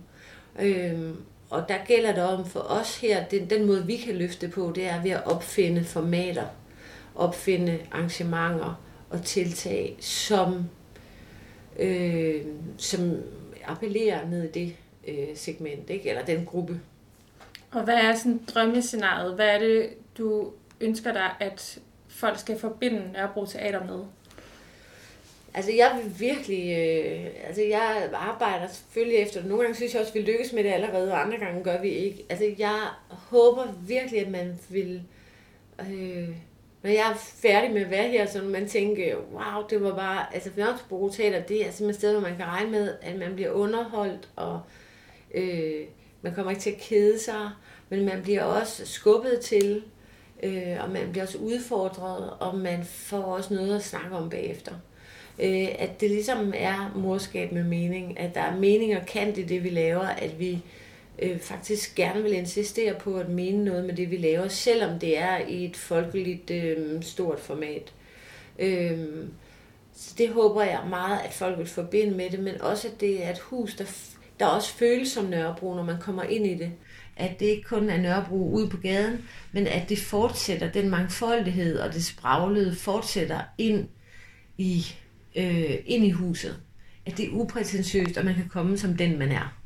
Øh, 0.59 1.09
og 1.49 1.65
der 1.69 1.77
gælder 1.85 2.13
det 2.13 2.23
om 2.23 2.45
for 2.45 2.59
os 2.59 2.97
her, 2.97 3.25
den, 3.25 3.49
den 3.49 3.65
måde 3.65 3.85
vi 3.85 3.97
kan 3.97 4.15
løfte 4.15 4.47
på, 4.47 4.71
det 4.75 4.85
er 4.85 5.03
ved 5.03 5.11
at 5.11 5.25
opfinde 5.25 5.83
formater, 5.83 6.45
opfinde 7.15 7.79
arrangementer 7.91 8.81
og 9.09 9.23
tiltag, 9.23 9.97
som, 9.99 10.69
øh, 11.79 12.41
som 12.77 13.15
appellerer 13.65 14.29
ned 14.29 14.43
i 14.43 14.51
det 14.51 14.75
øh, 15.07 15.27
segment, 15.35 15.89
ikke? 15.89 16.09
eller 16.09 16.25
den 16.25 16.45
gruppe. 16.45 16.79
Og 17.71 17.83
hvad 17.83 17.95
er 17.95 18.15
sådan 18.15 18.41
drømmescenariet? 18.53 19.35
Hvad 19.35 19.47
er 19.47 19.59
det, 19.59 19.89
du 20.17 20.51
ønsker 20.81 21.13
dig, 21.13 21.31
at 21.39 21.79
folk 22.07 22.39
skal 22.39 22.59
forbinde 22.59 23.11
Nørrebro 23.13 23.45
Teater 23.45 23.83
med? 23.85 24.05
Altså 25.53 25.71
jeg 25.71 25.99
vil 26.03 26.19
virkelig, 26.19 26.77
øh, 26.77 27.25
altså 27.47 27.61
jeg 27.61 28.09
arbejder 28.13 28.67
selvfølgelig 28.67 29.17
efter 29.17 29.39
det. 29.39 29.49
Nogle 29.49 29.63
gange 29.63 29.75
synes 29.75 29.93
jeg 29.93 30.01
også, 30.01 30.11
at 30.11 30.15
vi 30.15 30.31
lykkes 30.31 30.53
med 30.53 30.63
det 30.63 30.69
allerede, 30.69 31.11
og 31.11 31.25
andre 31.25 31.37
gange 31.37 31.63
gør 31.63 31.81
vi 31.81 31.89
ikke. 31.89 32.25
Altså 32.29 32.45
jeg 32.57 32.79
håber 33.09 33.73
virkelig, 33.87 34.21
at 34.21 34.31
man 34.31 34.59
vil, 34.69 35.01
øh, 35.79 36.29
når 36.83 36.89
jeg 36.89 37.11
er 37.11 37.15
færdig 37.15 37.71
med 37.71 37.81
at 37.81 37.89
være 37.89 38.07
her, 38.07 38.25
så 38.25 38.41
man 38.41 38.67
tænker, 38.67 39.15
wow, 39.15 39.67
det 39.69 39.83
var 39.83 39.95
bare, 39.95 40.33
altså 40.33 40.49
Nørrebro 40.55 41.09
Teater, 41.09 41.39
det 41.41 41.57
er 41.59 41.63
simpelthen 41.63 41.89
et 41.89 41.95
sted, 41.95 42.11
hvor 42.11 42.29
man 42.29 42.37
kan 42.37 42.45
regne 42.45 42.71
med, 42.71 42.93
at 43.01 43.15
man 43.15 43.35
bliver 43.35 43.51
underholdt, 43.51 44.29
og 44.35 44.53
øh, 44.53 44.59
Øh, 45.33 45.85
man 46.21 46.35
kommer 46.35 46.51
ikke 46.51 46.61
til 46.61 46.69
at 46.69 46.81
kede 46.81 47.19
sig, 47.19 47.49
men 47.89 48.05
man 48.05 48.21
bliver 48.23 48.43
også 48.43 48.85
skubbet 48.85 49.39
til, 49.39 49.83
øh, 50.43 50.77
og 50.79 50.89
man 50.89 51.11
bliver 51.11 51.23
også 51.23 51.37
udfordret, 51.37 52.29
og 52.39 52.57
man 52.57 52.83
får 52.83 53.23
også 53.23 53.53
noget 53.53 53.75
at 53.75 53.83
snakke 53.83 54.15
om 54.15 54.29
bagefter 54.29 54.73
øh, 55.39 55.67
at 55.79 56.01
det 56.01 56.09
ligesom 56.09 56.53
er 56.55 56.91
morskab 56.95 57.51
med 57.51 57.63
mening, 57.63 58.19
at 58.19 58.35
der 58.35 58.41
er 58.41 58.55
mening 58.55 58.97
og 58.97 59.05
kant 59.05 59.37
i 59.37 59.43
det, 59.43 59.63
vi 59.63 59.69
laver, 59.69 60.07
at 60.07 60.39
vi 60.39 60.61
øh, 61.19 61.39
faktisk 61.39 61.95
gerne 61.95 62.23
vil 62.23 62.33
insistere 62.33 62.93
på 62.93 63.15
at 63.15 63.29
mene 63.29 63.65
noget 63.65 63.85
med 63.85 63.95
det, 63.95 64.11
vi 64.11 64.17
laver, 64.17 64.47
selvom 64.47 64.99
det 64.99 65.17
er 65.17 65.37
i 65.37 65.65
et 65.65 65.77
folkeligt 65.77 66.51
øh, 66.51 67.03
stort 67.03 67.39
format. 67.39 67.93
Øh, 68.59 68.99
så 69.95 70.13
det 70.17 70.29
håber 70.29 70.63
jeg 70.63 70.81
meget, 70.89 71.19
at 71.25 71.33
folk 71.33 71.57
vil 71.57 71.67
forbinde 71.67 72.17
med 72.17 72.29
det, 72.29 72.39
men 72.39 72.61
også 72.61 72.87
at 72.87 73.01
det 73.01 73.25
er 73.25 73.29
et 73.29 73.39
hus, 73.39 73.75
der, 73.75 73.85
der 74.39 74.45
også 74.45 74.73
føles 74.73 75.07
som 75.07 75.25
Nørrebro, 75.25 75.75
når 75.75 75.83
man 75.83 75.99
kommer 75.99 76.23
ind 76.23 76.47
i 76.47 76.53
det. 76.53 76.71
At 77.15 77.39
det 77.39 77.45
ikke 77.45 77.63
kun 77.63 77.89
er 77.89 78.01
Nørrebro 78.01 78.49
ude 78.49 78.69
på 78.69 78.77
gaden, 78.77 79.25
men 79.51 79.67
at 79.67 79.89
det 79.89 79.99
fortsætter, 79.99 80.71
den 80.71 80.89
mangfoldighed 80.89 81.79
og 81.79 81.93
det 81.93 82.05
spraglede 82.05 82.75
fortsætter 82.75 83.41
ind 83.57 83.87
i 84.57 84.85
øh, 85.35 85.75
ind 85.85 86.05
i 86.05 86.11
huset. 86.11 86.59
At 87.05 87.17
det 87.17 87.25
er 87.25 87.29
uprætentiøst, 87.31 88.17
og 88.17 88.25
man 88.25 88.35
kan 88.35 88.49
komme 88.49 88.77
som 88.77 88.97
den, 88.97 89.19
man 89.19 89.31
er. 89.31 89.57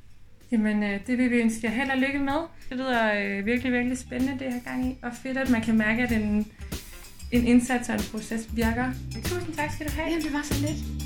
Jamen, 0.51 0.83
øh, 0.83 0.99
det 1.07 1.17
vil 1.17 1.31
vi 1.31 1.35
ønske 1.35 1.59
jer 1.67 1.73
held 1.73 1.89
og 1.89 1.97
lykke 1.97 2.19
med. 2.19 2.41
Det 2.69 2.77
lyder 2.77 3.13
øh, 3.13 3.45
virkelig, 3.45 3.73
virkelig 3.73 3.97
spændende, 3.97 4.45
det 4.45 4.53
her 4.53 4.59
gang 4.59 4.87
i. 4.87 4.97
Og 5.01 5.11
fedt, 5.23 5.37
at 5.37 5.49
man 5.49 5.61
kan 5.61 5.77
mærke, 5.77 6.03
at 6.03 6.11
en, 6.11 6.51
en 7.31 7.47
indsats 7.47 7.89
og 7.89 7.95
en 7.95 8.01
proces 8.11 8.49
virker. 8.55 8.91
Tusind 9.23 9.55
tak 9.55 9.71
skal 9.71 9.87
du 9.87 9.91
have. 9.91 10.09
Jamen, 10.09 10.23
det 10.23 10.33
var 10.33 10.41
så 10.43 10.61
lidt. 10.61 11.00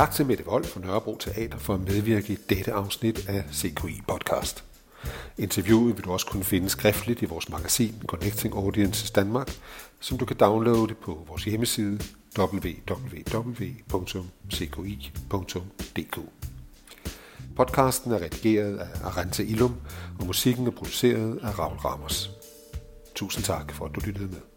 Tak 0.00 0.10
til 0.10 0.26
Mette 0.26 0.44
Vold 0.44 0.64
fra 0.64 0.80
Nørrebro 0.80 1.16
Teater 1.16 1.58
for 1.58 1.74
at 1.74 1.80
medvirke 1.80 2.32
i 2.32 2.36
dette 2.48 2.72
afsnit 2.72 3.28
af 3.28 3.44
CKI 3.52 4.00
Podcast. 4.08 4.64
Interviewet 5.38 5.96
vil 5.96 6.04
du 6.04 6.12
også 6.12 6.26
kunne 6.26 6.44
finde 6.44 6.68
skriftligt 6.68 7.22
i 7.22 7.24
vores 7.24 7.48
magasin 7.48 8.02
Connecting 8.06 8.54
Audiences 8.54 9.10
Danmark, 9.10 9.50
som 10.00 10.18
du 10.18 10.24
kan 10.24 10.36
downloade 10.36 10.94
på 10.94 11.24
vores 11.28 11.44
hjemmeside 11.44 12.00
www.cki.dk. 12.38 13.40
Podcasten 17.56 18.12
er 18.12 18.22
redigeret 18.22 18.78
af 18.78 18.88
Arante 19.04 19.44
Ilum, 19.44 19.74
og 20.20 20.26
musikken 20.26 20.66
er 20.66 20.70
produceret 20.70 21.38
af 21.42 21.58
Raul 21.58 21.76
Ramos. 21.76 22.30
Tusind 23.14 23.44
tak 23.44 23.72
for, 23.72 23.84
at 23.84 23.94
du 23.94 24.00
lyttede 24.00 24.26
med. 24.26 24.49